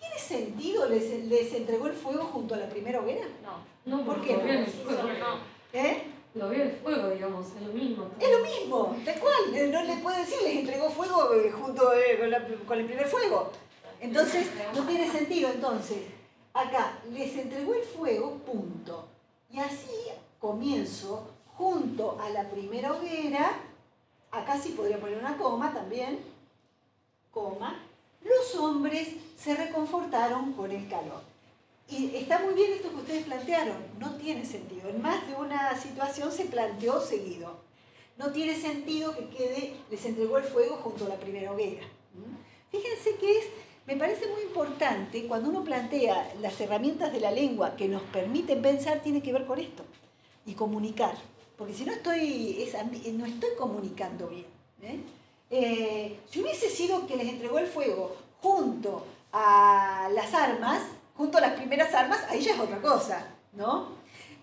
¿Tiene 0.00 0.18
sentido 0.18 0.88
les, 0.88 1.24
les 1.26 1.54
entregó 1.54 1.86
el 1.86 1.92
fuego 1.92 2.24
junto 2.24 2.54
a 2.54 2.58
la 2.58 2.68
primera 2.68 3.00
hoguera? 3.00 3.26
No. 3.44 3.70
No, 3.84 4.04
¿por 4.04 4.20
qué? 4.20 4.36
Lo 4.36 4.42
vio 4.42 4.52
el 4.52 4.66
fuego. 4.66 5.08
¿Eh? 5.72 6.02
Lo 6.34 6.48
vio 6.48 6.62
el 6.62 6.72
fuego, 6.72 7.10
digamos, 7.10 7.46
es 7.54 7.62
lo 7.62 7.72
mismo. 7.72 8.10
Es 8.18 8.30
lo 8.30 8.38
mismo, 8.38 8.96
tal 9.04 9.20
cual. 9.20 9.54
Eh, 9.54 9.68
no 9.68 9.82
le 9.82 9.96
puedo 9.96 10.16
decir, 10.16 10.38
les 10.42 10.56
entregó 10.56 10.90
fuego 10.90 11.34
eh, 11.34 11.50
junto 11.50 11.92
eh, 11.92 12.18
con, 12.18 12.66
con 12.66 12.78
el 12.78 12.86
primer 12.86 13.06
fuego. 13.06 13.52
Entonces, 14.00 14.48
no 14.74 14.86
tiene 14.86 15.10
sentido. 15.10 15.50
Entonces, 15.50 15.98
acá, 16.54 16.98
les 17.12 17.36
entregó 17.36 17.74
el 17.74 17.82
fuego, 17.82 18.38
punto. 18.46 19.06
Y 19.50 19.58
así 19.58 19.90
comienzo 20.38 21.28
junto 21.56 22.18
a 22.20 22.30
la 22.30 22.48
primera 22.48 22.92
hoguera 22.92 23.60
acá 24.30 24.58
sí 24.58 24.70
podría 24.70 25.00
poner 25.00 25.18
una 25.18 25.36
coma 25.36 25.72
también, 25.72 26.20
coma, 27.30 27.82
los 28.22 28.54
hombres 28.56 29.08
se 29.36 29.54
reconfortaron 29.54 30.52
con 30.52 30.70
el 30.70 30.88
calor. 30.88 31.22
Y 31.88 32.14
está 32.14 32.38
muy 32.38 32.54
bien 32.54 32.72
esto 32.72 32.90
que 32.90 32.96
ustedes 32.96 33.24
plantearon, 33.24 33.76
no 33.98 34.14
tiene 34.16 34.44
sentido. 34.44 34.88
En 34.88 35.02
más 35.02 35.26
de 35.26 35.34
una 35.34 35.76
situación 35.76 36.30
se 36.30 36.44
planteó 36.44 37.00
seguido. 37.00 37.58
No 38.16 38.30
tiene 38.30 38.54
sentido 38.54 39.16
que 39.16 39.28
quede, 39.28 39.74
les 39.90 40.04
entregó 40.04 40.38
el 40.38 40.44
fuego 40.44 40.76
junto 40.76 41.06
a 41.06 41.08
la 41.08 41.16
primera 41.16 41.52
hoguera. 41.52 41.86
¿Mm? 42.14 42.70
Fíjense 42.70 43.16
que 43.16 43.38
es, 43.38 43.46
me 43.86 43.96
parece 43.96 44.28
muy 44.28 44.42
importante, 44.42 45.26
cuando 45.26 45.48
uno 45.48 45.64
plantea 45.64 46.32
las 46.40 46.60
herramientas 46.60 47.12
de 47.12 47.20
la 47.20 47.32
lengua 47.32 47.76
que 47.76 47.88
nos 47.88 48.02
permiten 48.02 48.62
pensar, 48.62 49.00
tiene 49.02 49.22
que 49.22 49.32
ver 49.32 49.46
con 49.46 49.58
esto 49.58 49.84
y 50.46 50.54
comunicar 50.54 51.16
porque 51.60 51.74
si 51.74 51.84
no 51.84 51.92
estoy, 51.92 52.66
no 53.12 53.26
estoy 53.26 53.50
comunicando 53.58 54.28
bien. 54.28 54.46
¿eh? 54.80 54.98
Eh, 55.50 56.20
si 56.30 56.40
hubiese 56.40 56.70
sido 56.70 57.06
que 57.06 57.16
les 57.16 57.28
entregó 57.28 57.58
el 57.58 57.66
fuego 57.66 58.16
junto 58.40 59.04
a 59.32 60.08
las 60.12 60.32
armas, 60.32 60.82
junto 61.16 61.38
a 61.38 61.40
las 61.40 61.54
primeras 61.54 61.92
armas, 61.92 62.24
ahí 62.28 62.40
ya 62.40 62.54
es 62.54 62.60
otra 62.60 62.80
cosa, 62.80 63.26
¿no? 63.52 63.88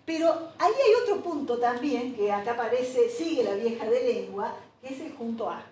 Pero 0.06 0.52
ahí 0.58 0.72
hay 0.74 1.04
otro 1.04 1.24
punto 1.24 1.58
también, 1.58 2.14
que 2.16 2.32
acá 2.32 2.52
aparece, 2.52 3.10
sigue 3.10 3.44
la 3.44 3.56
vieja 3.56 3.86
de 3.90 4.04
lengua, 4.14 4.54
que 4.82 4.94
es 4.94 5.00
el 5.00 5.14
junto 5.14 5.50
a. 5.50 5.64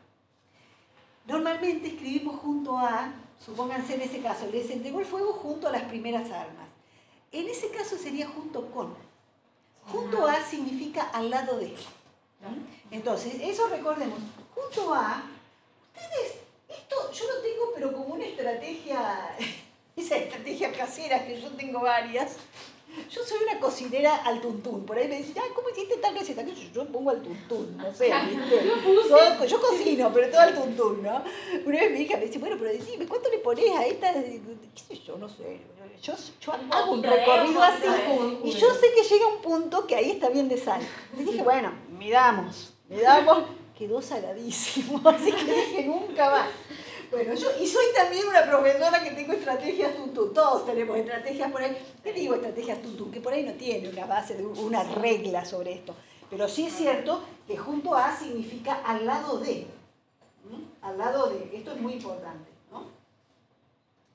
Normalmente 1.27 1.87
escribimos 1.87 2.39
junto 2.39 2.77
a, 2.77 3.13
supónganse 3.43 3.95
en 3.95 4.01
ese 4.01 4.21
caso, 4.21 4.47
les 4.51 4.69
entregó 4.69 4.99
el 4.99 5.05
fuego 5.05 5.33
junto 5.33 5.67
a 5.67 5.71
las 5.71 5.83
primeras 5.83 6.29
armas. 6.31 6.67
En 7.31 7.49
ese 7.49 7.69
caso 7.69 7.97
sería 7.97 8.27
junto 8.27 8.71
con. 8.71 8.93
Junto 9.91 10.27
a 10.27 10.41
significa 10.41 11.03
al 11.13 11.29
lado 11.29 11.57
de. 11.57 11.75
Entonces, 12.91 13.36
eso 13.41 13.67
recordemos. 13.67 14.19
Junto 14.53 14.93
a, 14.93 15.23
ustedes, 15.93 16.36
esto 16.69 17.12
yo 17.12 17.25
lo 17.34 17.41
tengo, 17.41 17.71
pero 17.73 17.93
como 17.93 18.15
una 18.15 18.25
estrategia, 18.25 19.36
esa 19.95 20.17
estrategia 20.17 20.71
casera 20.71 21.25
que 21.25 21.41
yo 21.41 21.49
tengo 21.51 21.81
varias. 21.81 22.38
Yo 23.10 23.21
soy 23.25 23.39
una 23.43 23.60
cocinera 23.60 24.15
al 24.17 24.39
tuntún. 24.39 24.86
Por 24.86 24.97
ahí 24.97 25.08
me 25.10 25.17
dicen, 25.17 25.36
¿cómo 25.53 25.69
hiciste 25.69 25.97
tal 25.97 26.17
receta? 26.17 26.45
Yo 26.73 26.86
pongo 26.88 27.10
al 27.10 27.21
tuntún, 27.21 27.75
no 27.75 27.93
sé, 27.93 28.10
¿viste? 28.29 29.47
yo 29.47 29.60
cocino, 29.60 30.12
pero 30.13 30.29
todo 30.29 30.39
al 30.39 30.55
tuntún, 30.55 31.03
¿no? 31.03 31.21
Una 31.65 31.79
vez 31.79 31.91
mi 31.91 31.99
hija 32.01 32.15
me 32.15 32.27
dice, 32.27 32.39
bueno, 32.39 32.55
pero 32.58 32.71
decime, 32.71 33.05
¿cuánto 33.05 33.29
le 33.29 33.39
pones 33.39 33.69
a 33.75 33.86
esta? 33.86 34.13
¿Qué 34.13 34.81
sé 34.88 35.01
yo? 35.03 35.17
No 35.17 35.27
sé. 35.27 35.60
Yo, 36.01 36.13
yo 36.39 36.53
hago 36.71 36.91
un 36.91 37.03
recorrido 37.03 37.62
así 37.63 37.88
y 38.43 38.51
yo 38.51 38.73
sé 38.75 38.93
que 38.93 39.03
llega 39.03 39.27
un 39.27 39.41
punto 39.41 39.88
que 39.88 39.95
ahí 39.95 40.12
está 40.12 40.29
bien 40.29 40.47
de 40.47 40.58
sal. 40.58 40.81
Le 41.17 41.23
dije, 41.23 41.43
bueno, 41.43 41.73
miramos, 41.97 42.73
miramos. 42.89 43.45
Quedó 43.77 44.01
saladísimo, 44.01 45.01
así 45.10 45.31
que 45.31 45.43
dije, 45.43 45.84
nunca 45.86 46.29
más. 46.29 46.49
Bueno, 47.12 47.34
yo, 47.34 47.47
y 47.62 47.67
soy 47.67 47.86
también 47.95 48.27
una 48.27 48.45
profesora 48.45 49.03
que 49.03 49.12
tengo 49.12 49.34
estrategias 49.34 49.95
tuntún. 49.95 50.34
Todos 50.34 50.65
tenemos 50.65 50.97
estrategias 50.97 51.51
por 51.51 51.62
ahí. 51.62 51.77
¿Qué 52.03 52.13
digo 52.13 52.36
estrategias 52.36 52.81
tuntún? 52.81 53.12
Que 53.12 53.21
por 53.21 53.34
ahí 53.34 53.43
no 53.43 53.53
tiene 53.53 53.89
una 53.89 54.05
base, 54.05 54.36
de 54.36 54.45
una 54.45 54.84
regla 54.84 55.45
sobre 55.45 55.73
esto. 55.73 55.93
Pero 56.29 56.47
sí 56.47 56.65
es 56.65 56.73
cierto 56.73 57.21
que 57.47 57.58
junto 57.58 57.95
a 57.95 58.15
significa 58.15 58.81
al 58.86 59.05
lado 59.05 59.38
de. 59.38 59.67
Al 60.81 60.97
lado 60.97 61.29
de. 61.29 61.55
Esto 61.55 61.73
es 61.73 61.81
muy 61.81 61.93
importante. 61.93 62.49
¿no? 62.71 62.86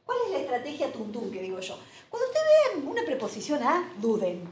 ¿Cuál 0.04 0.18
es 0.26 0.32
la 0.32 0.38
estrategia 0.38 0.92
tuntún 0.92 1.30
que 1.30 1.42
digo 1.42 1.60
yo? 1.60 1.78
Cuando 2.08 2.28
ustedes 2.28 2.46
vean 2.74 2.88
una 2.88 3.04
preposición 3.04 3.62
a, 3.62 3.92
duden. 3.98 4.48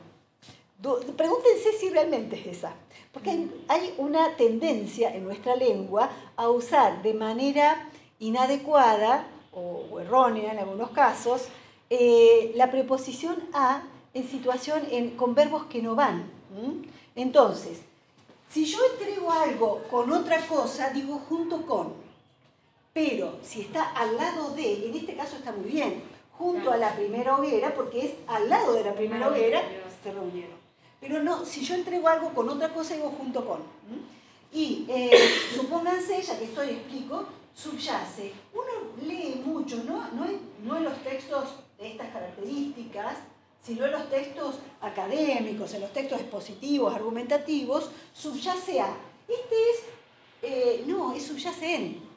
Pregúntense 1.17 1.73
si 1.73 1.91
realmente 1.91 2.39
es 2.39 2.59
esa. 2.59 2.73
Porque 3.19 3.49
hay, 3.67 3.95
una 3.99 4.37
tendencia 4.37 5.13
en 5.13 5.25
nuestra 5.25 5.57
lengua 5.57 6.09
a 6.37 6.49
usar 6.51 7.03
de 7.03 7.15
manera 7.15 7.89
inadecuada 8.21 9.27
o, 9.53 9.99
errónea 9.99 10.53
en 10.53 10.61
algunos 10.61 10.91
casos, 10.91 11.49
eh, 11.91 12.53
la 12.55 12.71
preposición 12.71 13.37
a 13.53 13.83
en 14.15 14.29
situación 14.29 14.83
con 15.17 15.35
verbos 15.35 15.65
que 15.67 15.83
no 15.83 15.97
van. 15.97 16.31
Entonces, 17.17 17.81
si 18.49 18.65
yo 18.65 18.79
entrego 18.93 19.33
algo 19.33 19.83
con 19.91 20.13
otra 20.13 20.47
cosa, 20.47 20.91
digo 20.91 21.21
junto 21.29 21.67
con. 21.67 21.95
Pero 22.93 23.39
si 23.43 23.63
está 23.63 23.91
al 23.97 24.17
lado 24.17 24.51
de, 24.51 24.87
en 24.87 24.95
este 24.97 25.17
caso 25.17 25.37
está 25.37 25.51
muy 25.51 25.69
bien, 25.71 26.03
junto 26.37 26.71
a 26.71 26.77
la 26.77 26.95
primera 26.95 27.37
hoguera, 27.37 27.75
porque 27.75 28.07
es 28.07 28.13
al 28.29 28.49
lado 28.49 28.75
de 28.75 28.85
la 28.85 28.95
primera 28.95 29.29
hoguera, 29.29 29.63
se 30.05 30.13
reunieron. 30.13 30.68
Pero 31.01 31.23
no, 31.23 31.45
si 31.45 31.65
yo 31.65 31.75
entrego 31.75 32.09
algo 32.09 32.35
con 32.35 32.49
otra 32.49 32.73
cosa, 32.73 32.95
digo 32.95 33.15
junto 33.17 33.47
con. 33.47 33.61
Y 34.53 34.87
eh, 34.89 35.11
supónganse, 35.55 36.21
ya 36.23 36.39
que 36.39 36.45
estoy 36.45 36.71
explico, 36.71 37.27
subyace. 37.55 38.33
Uno 38.53 39.07
lee 39.07 39.43
mucho, 39.45 39.83
no, 39.85 40.09
no, 40.13 40.77
en, 40.77 40.85
los 40.85 41.03
textos 41.03 41.51
de 41.79 41.93
estas 41.93 42.09
características, 42.11 43.19
sino 43.63 43.87
en 43.87 43.93
los 43.93 44.09
textos 44.11 44.57
académicos, 44.81 45.75
en 45.75 45.83
los 45.83 45.93
textos 45.93 46.21
expositivos, 46.21 46.95
argumentativos, 46.95 47.91
subyace 48.13 48.81
a. 48.81 48.89
Este 49.29 49.55
es, 49.71 49.83
eh, 50.43 50.85
no, 50.87 51.13
es 51.15 51.25
subyace 51.25 51.75
en. 51.75 52.09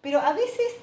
Pero 0.00 0.20
a 0.20 0.32
veces, 0.32 0.74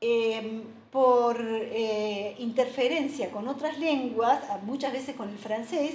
em, 0.00 0.62
por 0.90 1.36
eh, 1.40 2.34
interferencia 2.38 3.30
con 3.30 3.46
otras 3.46 3.78
lenguas, 3.78 4.42
muchas 4.62 4.92
veces 4.92 5.14
con 5.14 5.28
el 5.28 5.38
francés, 5.38 5.94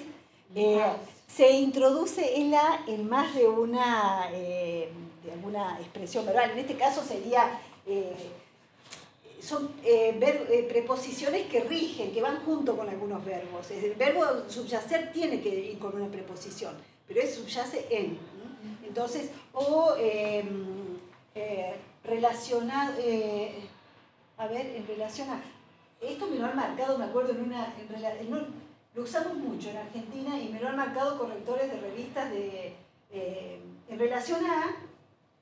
eh, 0.54 0.84
se 1.28 1.52
introduce 1.52 2.38
en 2.38 2.52
la 2.52 2.82
en 2.88 3.10
más 3.10 3.34
de 3.34 3.48
una, 3.48 4.28
de 4.30 4.90
alguna 5.32 5.80
expresión 5.80 6.26
verbal. 6.26 6.52
En 6.52 6.60
este 6.60 6.76
caso 6.76 7.04
sería 7.04 7.60
son 9.46 9.70
eh, 9.84 10.18
eh, 10.20 10.66
preposiciones 10.68 11.46
que 11.48 11.62
rigen, 11.62 12.12
que 12.12 12.22
van 12.22 12.44
junto 12.44 12.76
con 12.76 12.90
algunos 12.90 13.24
verbos. 13.24 13.70
El 13.70 13.94
verbo 13.94 14.24
subyacer 14.50 15.12
tiene 15.14 15.40
que 15.40 15.50
ir 15.50 15.78
con 15.78 15.96
una 15.96 16.08
preposición, 16.08 16.74
pero 17.08 17.22
es 17.22 17.36
subyace 17.36 17.86
en. 17.92 18.18
Entonces, 18.86 19.30
o 19.54 19.94
em, 20.00 20.98
eh, 21.36 21.76
relacionar, 22.04 22.94
a 24.38 24.48
ver, 24.48 24.66
en 24.66 24.88
relación 24.88 25.30
a, 25.30 25.42
esto 26.02 26.28
me 26.28 26.38
lo 26.38 26.46
han 26.46 26.56
marcado, 26.56 26.98
me 26.98 27.06
acuerdo, 27.06 27.32
en 27.32 27.44
una, 27.44 27.74
lo 28.96 29.04
usamos 29.04 29.36
mucho 29.36 29.70
en 29.70 29.78
Argentina 29.78 30.40
y 30.40 30.50
me 30.50 30.60
lo 30.60 30.70
han 30.70 30.78
marcado 30.78 31.20
correctores 31.20 31.70
de 31.70 31.80
revistas 31.80 32.32
de, 32.32 32.74
en 33.12 34.00
relación 34.00 34.46
a, 34.46 34.76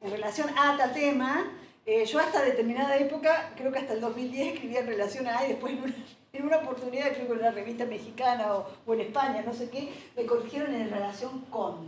en 0.02 0.12
relación 0.12 0.50
a 0.58 0.76
tal 0.76 0.94
tema, 0.94 1.52
eh, 1.86 2.06
yo 2.06 2.20
hasta 2.20 2.44
determinada 2.44 2.98
época, 2.98 3.54
creo 3.56 3.72
que 3.72 3.80
hasta 3.80 3.94
el 3.94 4.02
2010 4.02 4.54
escribía 4.54 4.80
en 4.80 4.88
relación 4.88 5.28
a, 5.28 5.46
y 5.46 5.50
después 5.50 5.74
en 5.74 5.84
una, 5.84 5.96
en 6.34 6.46
una 6.46 6.58
oportunidad, 6.58 7.14
creo 7.14 7.28
que 7.28 7.34
en 7.34 7.40
una 7.40 7.52
revista 7.52 7.86
mexicana 7.86 8.56
o, 8.56 8.94
en 8.94 9.02
España, 9.02 9.44
no 9.46 9.54
sé 9.54 9.70
qué, 9.70 9.94
me 10.16 10.26
corrigieron 10.26 10.74
en 10.74 10.90
relación 10.90 11.42
con. 11.50 11.88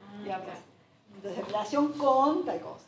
Ah, 0.00 0.40
Entonces, 1.16 1.40
en 1.40 1.46
relación 1.46 1.92
con 1.92 2.44
tal 2.44 2.60
cosa. 2.60 2.85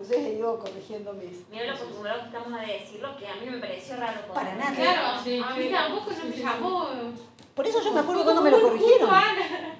Entonces 0.00 0.26
he 0.26 0.34
ido 0.34 0.56
corrigiendo 0.60 1.12
mis... 1.12 1.48
Mira 1.50 1.66
lo 1.66 1.72
acostumbrado 1.72 2.20
que 2.20 2.26
estamos 2.26 2.52
a 2.52 2.62
decirlo, 2.62 3.16
que 3.16 3.26
a 3.26 3.34
mí 3.34 3.50
me 3.50 3.58
pareció 3.58 3.96
raro. 3.96 4.20
Para 4.32 4.54
nada. 4.54 4.72
Claro, 4.72 5.44
a 5.44 5.56
mí 5.56 5.70
tampoco 5.72 6.12
no 6.12 6.24
me 6.24 6.36
llamó. 6.36 6.88
Por 7.52 7.66
eso 7.66 7.82
yo 7.82 7.92
me 7.92 8.00
acuerdo 8.00 8.22
cuando 8.22 8.42
me 8.42 8.50
lo 8.52 8.62
corrigieron. 8.62 9.10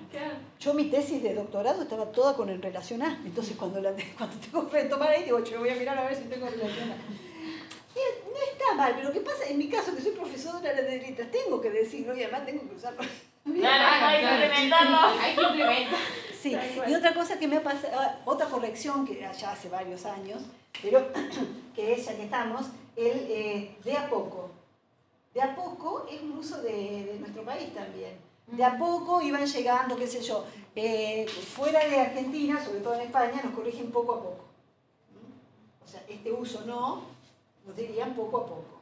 Yo 0.58 0.74
mi 0.74 0.86
tesis 0.86 1.22
de 1.22 1.34
doctorado 1.34 1.82
estaba 1.82 2.10
toda 2.10 2.34
con 2.34 2.50
en 2.50 2.60
relación 2.60 3.00
a. 3.02 3.20
Entonces 3.24 3.56
cuando, 3.56 3.80
la, 3.80 3.92
cuando 4.18 4.36
tengo 4.38 4.68
que 4.68 4.84
tomar 4.84 5.10
ahí, 5.10 5.22
digo, 5.22 5.38
yo 5.44 5.60
voy 5.60 5.68
a 5.68 5.76
mirar 5.76 5.96
a 5.96 6.08
ver 6.08 6.16
si 6.16 6.24
tengo 6.24 6.46
relación 6.46 6.90
a. 6.90 6.96
no 6.96 8.52
está 8.52 8.74
mal, 8.74 8.94
pero 8.96 9.12
¿qué 9.12 9.20
pasa? 9.20 9.44
En 9.46 9.58
mi 9.58 9.68
caso, 9.68 9.94
que 9.94 10.02
soy 10.02 10.12
profesora 10.12 10.58
de 10.72 10.98
letras, 10.98 11.30
tengo 11.30 11.60
que 11.60 11.70
decirlo 11.70 12.16
y 12.16 12.24
además 12.24 12.44
tengo 12.46 12.68
que 12.68 12.74
usarlo. 12.74 13.00
Claro, 13.44 14.06
hay 14.06 14.20
que 14.20 14.32
implementarlo. 14.32 14.98
Hay 15.20 15.36
que 15.36 15.42
implementar. 15.42 15.98
Sí, 16.40 16.56
y 16.86 16.94
otra 16.94 17.14
cosa 17.14 17.38
que 17.38 17.48
me 17.48 17.56
ha 17.56 17.62
pasado, 17.62 17.98
ah, 17.98 18.18
otra 18.24 18.46
corrección 18.46 19.06
que 19.06 19.18
ya 19.18 19.30
hace 19.30 19.68
varios 19.68 20.06
años, 20.06 20.42
pero 20.82 21.06
que 21.74 21.92
es, 21.94 22.06
ya 22.06 22.16
que 22.16 22.24
estamos, 22.24 22.66
el 22.96 23.26
eh, 23.28 23.76
de 23.84 23.96
a 23.96 24.08
poco. 24.08 24.50
De 25.34 25.42
a 25.42 25.54
poco 25.54 26.06
es 26.10 26.22
un 26.22 26.38
uso 26.38 26.62
de, 26.62 27.04
de 27.04 27.16
nuestro 27.18 27.42
país 27.44 27.74
también 27.74 28.28
de 28.50 28.64
a 28.64 28.78
poco 28.78 29.20
iban 29.20 29.46
llegando, 29.46 29.96
qué 29.96 30.06
sé 30.06 30.22
yo, 30.22 30.44
eh, 30.74 31.26
fuera 31.26 31.86
de 31.86 32.00
Argentina, 32.00 32.62
sobre 32.64 32.80
todo 32.80 32.94
en 32.94 33.02
España, 33.02 33.40
nos 33.44 33.52
corrigen 33.52 33.90
poco 33.90 34.12
a 34.12 34.22
poco. 34.22 34.44
O 35.84 35.88
sea, 35.88 36.02
este 36.08 36.32
uso 36.32 36.62
no, 36.66 37.02
nos 37.66 37.76
dirían 37.76 38.14
poco 38.14 38.38
a 38.38 38.46
poco. 38.46 38.77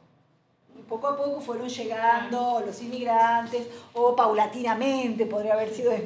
Poco 0.87 1.07
a 1.07 1.17
poco 1.17 1.41
fueron 1.41 1.67
llegando 1.67 2.63
los 2.65 2.81
inmigrantes, 2.81 3.67
o 3.93 4.15
paulatinamente, 4.15 5.25
podría 5.25 5.53
haber 5.53 5.73
sido, 5.73 5.91
es, 5.91 6.03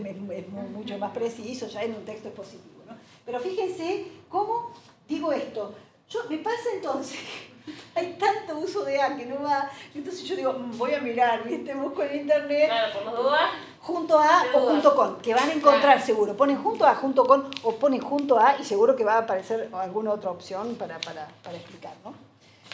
mucho 0.72 0.98
más 0.98 1.12
preciso, 1.12 1.68
ya 1.68 1.84
en 1.84 1.96
un 1.96 2.06
texto 2.06 2.30
expositivo. 2.30 2.84
¿no? 2.88 2.96
Pero 3.26 3.40
fíjense 3.40 4.06
cómo 4.30 4.72
digo 5.08 5.32
esto. 5.32 5.74
Yo, 6.10 6.20
me 6.30 6.38
pasa 6.40 6.70
entonces 6.74 7.20
hay 7.96 8.14
tanto 8.14 8.58
uso 8.58 8.84
de 8.84 9.02
A 9.02 9.16
que 9.16 9.26
no 9.26 9.42
va. 9.42 9.70
Entonces 9.94 10.24
yo 10.24 10.36
digo, 10.36 10.54
mm, 10.54 10.78
voy 10.78 10.94
a 10.94 11.00
mirar, 11.00 11.44
¿viste? 11.44 11.74
Busco 11.74 12.04
en 12.04 12.22
internet. 12.22 12.68
Claro, 12.68 13.00
por 13.00 13.24
dudas. 13.24 13.52
Junto 13.80 14.20
a 14.20 14.44
o 14.54 14.60
junto 14.60 14.96
con, 14.96 15.22
que 15.22 15.34
van 15.34 15.50
a 15.50 15.54
encontrar 15.54 16.02
seguro. 16.02 16.36
Ponen 16.36 16.62
junto 16.62 16.86
a, 16.86 16.96
junto 16.96 17.26
con, 17.26 17.50
o 17.64 17.76
ponen 17.76 18.02
junto 18.02 18.40
a, 18.40 18.58
y 18.60 18.64
seguro 18.64 18.96
que 18.96 19.04
va 19.04 19.16
a 19.16 19.20
aparecer 19.20 19.70
alguna 19.74 20.12
otra 20.12 20.32
opción 20.32 20.76
para, 20.76 21.00
para, 21.00 21.28
para 21.44 21.58
explicar, 21.58 21.94
¿no? 22.04 22.14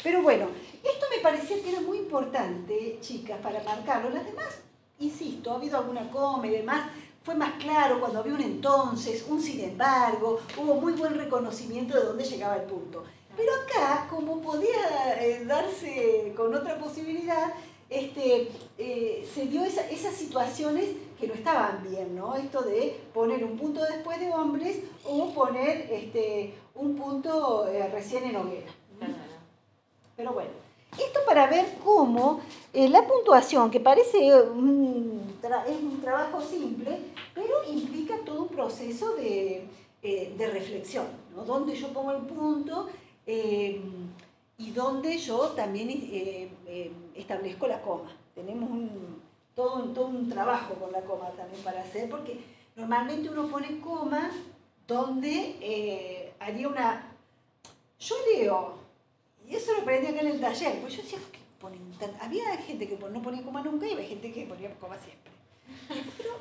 Pero 0.03 0.21
bueno, 0.21 0.47
esto 0.83 1.05
parecía 1.27 1.61
que 1.61 1.71
era 1.71 1.81
muy 1.81 1.97
importante, 1.97 2.99
chicas, 3.01 3.37
para 3.41 3.61
marcarlo. 3.61 4.09
Las 4.11 4.25
demás, 4.25 4.59
insisto, 4.97 5.51
ha 5.51 5.55
habido 5.55 5.77
alguna 5.77 6.09
coma 6.09 6.47
y 6.47 6.51
demás. 6.51 6.89
Fue 7.21 7.35
más 7.35 7.51
claro 7.61 7.99
cuando 7.99 8.19
había 8.19 8.33
un 8.35 8.41
entonces, 8.41 9.25
un 9.27 9.41
sin 9.41 9.59
embargo, 9.59 10.39
hubo 10.55 10.75
muy 10.75 10.93
buen 10.93 11.15
reconocimiento 11.15 11.97
de 11.97 12.05
dónde 12.05 12.23
llegaba 12.23 12.55
el 12.55 12.61
punto. 12.61 13.03
Pero 13.35 13.51
acá, 13.53 14.07
como 14.09 14.41
podía 14.41 15.21
eh, 15.21 15.43
darse 15.43 16.33
con 16.37 16.55
otra 16.55 16.77
posibilidad, 16.79 17.53
este, 17.89 18.49
eh, 18.77 19.29
se 19.33 19.47
dio 19.47 19.65
esas 19.65 20.15
situaciones 20.15 20.91
que 21.19 21.27
no 21.27 21.33
estaban 21.33 21.83
bien, 21.83 22.15
¿no? 22.15 22.37
Esto 22.37 22.61
de 22.61 23.01
poner 23.13 23.43
un 23.43 23.57
punto 23.57 23.81
después 23.83 24.17
de 24.21 24.33
hombres 24.33 24.77
o 25.03 25.33
poner 25.33 25.91
este, 25.91 26.53
un 26.73 26.95
punto 26.95 27.67
eh, 27.67 27.89
recién 27.89 28.23
en 28.23 28.37
hoguera. 28.37 28.71
Pero 30.15 30.31
bueno, 30.31 30.66
esto 31.03 31.19
para 31.25 31.47
ver 31.47 31.65
cómo 31.83 32.41
la 32.73 33.07
puntuación, 33.07 33.71
que 33.71 33.79
parece 33.79 34.41
un 34.41 35.21
es 35.67 35.81
un 35.81 36.01
trabajo 36.01 36.41
simple, 36.41 36.97
pero 37.33 37.63
implica 37.71 38.15
todo 38.25 38.43
un 38.43 38.49
proceso 38.49 39.13
de, 39.15 39.65
de 40.01 40.47
reflexión, 40.51 41.05
¿no? 41.35 41.43
Donde 41.45 41.75
yo 41.75 41.87
pongo 41.89 42.11
el 42.11 42.23
punto 42.23 42.87
Em, 43.27 44.13
y 44.57 44.71
donde 44.71 45.17
yo 45.17 45.49
también 45.49 45.89
eh, 45.89 46.49
eh, 46.65 46.91
establezco 47.13 47.67
la 47.67 47.81
coma. 47.81 48.09
Tenemos 48.33 48.69
un, 48.71 49.21
todo, 49.53 49.83
todo 49.89 50.07
un 50.07 50.29
trabajo 50.29 50.75
con 50.75 50.93
la 50.93 51.01
coma 51.01 51.29
también 51.31 51.61
para 51.61 51.81
hacer, 51.81 52.09
porque 52.09 52.39
normalmente 52.77 53.29
uno 53.29 53.47
pone 53.47 53.81
coma 53.81 54.31
donde 54.87 55.57
eh, 55.59 56.33
haría 56.39 56.69
una... 56.69 57.11
Yo 57.99 58.15
leo, 58.33 58.75
y 59.47 59.55
eso 59.55 59.73
lo 59.73 59.81
aprendí 59.81 60.07
acá 60.07 60.21
en 60.21 60.27
el 60.27 60.41
taller, 60.41 60.81
pues 60.81 60.93
yo 60.95 61.01
decía, 61.01 61.19
¿por 61.19 61.31
qué 61.31 61.39
ponen 61.59 61.81
Había 62.21 62.57
gente 62.57 62.87
que 62.87 62.97
no 62.97 63.21
ponía 63.21 63.43
coma 63.43 63.61
nunca 63.61 63.87
y 63.87 63.93
había 63.93 64.07
gente 64.07 64.31
que 64.31 64.45
ponía 64.45 64.73
coma 64.75 64.97
siempre. 64.97 65.31
Pero, 66.17 66.33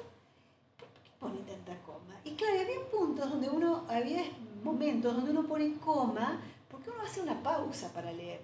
¿por 0.76 0.88
qué 0.88 1.10
ponen 1.18 1.44
tanta 1.44 1.74
coma? 1.84 2.16
Y 2.24 2.32
claro, 2.32 2.60
había 2.60 2.80
puntos 2.90 3.30
donde 3.30 3.48
uno, 3.48 3.84
había 3.88 4.24
momentos 4.62 5.14
donde 5.14 5.30
uno 5.30 5.44
pone 5.44 5.74
coma 5.74 6.40
porque 6.68 6.90
uno 6.90 7.02
hace 7.02 7.20
una 7.20 7.40
pausa 7.42 7.92
para 7.92 8.12
leer. 8.12 8.40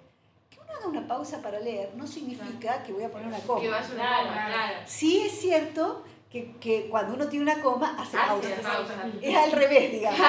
Que 0.49 0.59
uno 0.59 0.71
haga 0.71 0.87
una 0.87 1.07
pausa 1.07 1.41
para 1.41 1.59
leer 1.59 1.93
no 1.95 2.07
significa 2.07 2.83
que 2.83 2.93
voy 2.93 3.03
a 3.03 3.11
poner 3.11 3.27
una 3.27 3.39
coma. 3.39 3.61
Que 3.61 3.69
va 3.69 3.79
a 3.79 3.91
una 3.91 4.17
coma, 4.17 4.45
claro. 4.47 4.77
Sí 4.85 5.19
es 5.19 5.39
cierto 5.39 6.03
que, 6.29 6.55
que, 6.55 6.87
cuando 6.89 7.15
uno 7.15 7.27
tiene 7.27 7.51
una 7.51 7.61
coma 7.61 7.95
hace 7.99 8.17
pausa. 8.17 8.47
Es 9.21 9.35
al 9.35 9.51
revés, 9.51 9.91
digamos. 9.91 10.19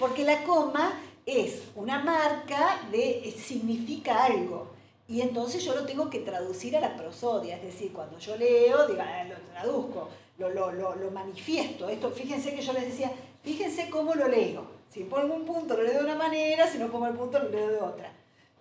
Porque 0.00 0.24
la 0.24 0.42
coma 0.42 0.92
es 1.26 1.62
una 1.74 1.98
marca 2.02 2.86
de 2.90 3.28
eh, 3.28 3.32
significa 3.32 4.24
algo. 4.24 4.72
Y 5.06 5.20
entonces 5.20 5.62
yo 5.64 5.74
lo 5.74 5.84
tengo 5.84 6.08
que 6.08 6.20
traducir 6.20 6.76
a 6.76 6.80
la 6.80 6.96
prosodia, 6.96 7.56
es 7.56 7.62
decir, 7.62 7.92
cuando 7.92 8.18
yo 8.18 8.36
leo, 8.36 8.86
diga, 8.88 9.04
ah, 9.06 9.24
lo 9.24 9.36
traduzco, 9.52 10.08
lo, 10.38 10.48
lo, 10.48 10.72
lo, 10.72 10.94
lo 10.96 11.10
manifiesto. 11.10 11.88
Esto, 11.88 12.10
fíjense 12.10 12.54
que 12.54 12.62
yo 12.62 12.72
les 12.72 12.86
decía, 12.86 13.12
fíjense 13.42 13.90
cómo 13.90 14.14
lo 14.14 14.28
leo. 14.28 14.66
Si 14.88 15.04
pongo 15.04 15.34
un 15.34 15.44
punto 15.44 15.76
lo 15.76 15.82
leo 15.82 15.98
de 15.98 16.04
una 16.04 16.14
manera, 16.14 16.66
si 16.66 16.78
no 16.78 16.88
pongo 16.90 17.06
el 17.06 17.14
punto 17.14 17.38
lo 17.38 17.50
leo 17.50 17.68
de 17.68 17.80
otra. 17.80 18.12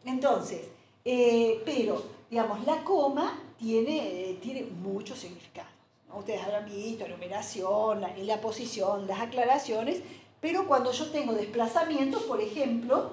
Entonces, 0.04 0.68
eh, 1.06 1.62
pero, 1.64 2.04
digamos, 2.30 2.66
la 2.66 2.84
coma 2.84 3.40
tiene, 3.58 4.32
eh, 4.32 4.40
tiene 4.42 4.64
muchos 4.64 5.20
significados. 5.20 5.72
Ustedes 6.14 6.44
habrán 6.44 6.66
visto 6.66 7.08
la 7.08 7.16
numeración, 7.16 8.02
la, 8.02 8.16
la 8.18 8.42
posición, 8.42 9.08
las 9.08 9.22
aclaraciones, 9.22 10.02
pero 10.44 10.68
cuando 10.68 10.92
yo 10.92 11.10
tengo 11.10 11.32
desplazamientos, 11.32 12.24
por 12.24 12.42
ejemplo, 12.42 13.12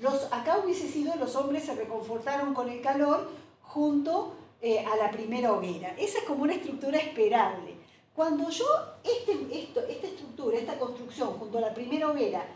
los, 0.00 0.32
acá 0.32 0.60
hubiese 0.64 0.88
sido 0.88 1.14
los 1.16 1.36
hombres 1.36 1.64
se 1.64 1.74
reconfortaron 1.74 2.54
con 2.54 2.70
el 2.70 2.80
calor 2.80 3.28
junto 3.60 4.32
eh, 4.62 4.82
a 4.86 4.96
la 4.96 5.10
primera 5.10 5.52
hoguera. 5.52 5.94
Esa 5.98 6.20
es 6.20 6.24
como 6.24 6.44
una 6.44 6.54
estructura 6.54 6.96
esperable. 6.98 7.74
Cuando 8.14 8.48
yo 8.48 8.64
este, 9.04 9.60
esto, 9.60 9.80
esta 9.80 10.06
estructura, 10.06 10.56
esta 10.56 10.78
construcción 10.78 11.34
junto 11.34 11.58
a 11.58 11.60
la 11.60 11.74
primera 11.74 12.10
hoguera 12.10 12.46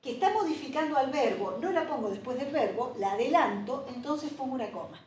que 0.00 0.12
está 0.12 0.32
modificando 0.32 0.96
al 0.96 1.10
verbo, 1.10 1.58
no 1.60 1.70
la 1.70 1.86
pongo 1.86 2.08
después 2.08 2.38
del 2.38 2.50
verbo, 2.50 2.94
la 2.98 3.12
adelanto, 3.12 3.84
entonces 3.94 4.32
pongo 4.32 4.54
una 4.54 4.70
coma. 4.70 4.98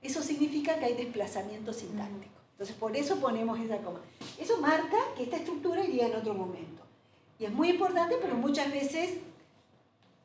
Eso 0.00 0.22
significa 0.22 0.78
que 0.78 0.86
hay 0.86 0.94
desplazamiento 0.94 1.74
sintáctico. 1.74 2.32
Entonces 2.52 2.74
por 2.76 2.96
eso 2.96 3.16
ponemos 3.16 3.60
esa 3.60 3.76
coma. 3.82 4.00
Eso 4.38 4.56
marca 4.56 4.96
que 5.18 5.24
esta 5.24 5.36
estructura 5.36 5.84
iría 5.84 6.06
en 6.06 6.16
otro 6.16 6.32
momento. 6.32 6.87
Y 7.38 7.44
es 7.44 7.52
muy 7.52 7.70
importante, 7.70 8.16
pero 8.20 8.34
muchas 8.34 8.72
veces 8.72 9.18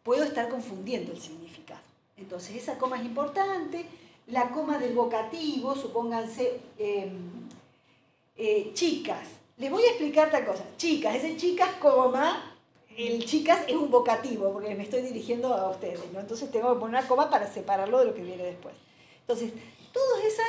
puedo 0.03 0.23
estar 0.23 0.49
confundiendo 0.49 1.11
el 1.11 1.21
significado. 1.21 1.81
Entonces 2.17 2.55
esa 2.55 2.77
coma 2.77 2.97
es 2.97 3.05
importante. 3.05 3.85
la 4.27 4.51
coma 4.51 4.77
del 4.77 4.93
vocativo, 4.93 5.75
supónganse 5.75 6.61
em, 6.77 7.49
eh, 8.37 8.71
chicas. 8.73 9.27
Les 9.57 9.69
voy 9.69 9.83
a 9.83 9.89
explicar 9.89 10.31
tal 10.31 10.45
cosa. 10.45 10.63
Chicas, 10.77 11.15
ese 11.15 11.35
chicas, 11.35 11.69
coma, 11.81 12.55
el 12.97 13.25
chicas 13.25 13.61
es 13.67 13.75
un 13.75 13.91
vocativo, 13.91 14.53
porque 14.53 14.75
me 14.75 14.83
estoy 14.83 15.01
dirigiendo 15.01 15.53
a 15.53 15.69
ustedes, 15.71 15.99
¿no? 16.13 16.19
Entonces 16.19 16.49
tengo 16.51 16.73
que 16.73 16.79
poner 16.79 16.99
una 16.99 17.07
coma 17.07 17.29
para 17.29 17.51
separarlo 17.51 17.99
de 17.99 18.05
lo 18.05 18.15
que 18.15 18.23
viene 18.23 18.43
después. 18.43 18.75
Entonces, 19.21 19.51
todas 19.91 20.23
esas 20.23 20.45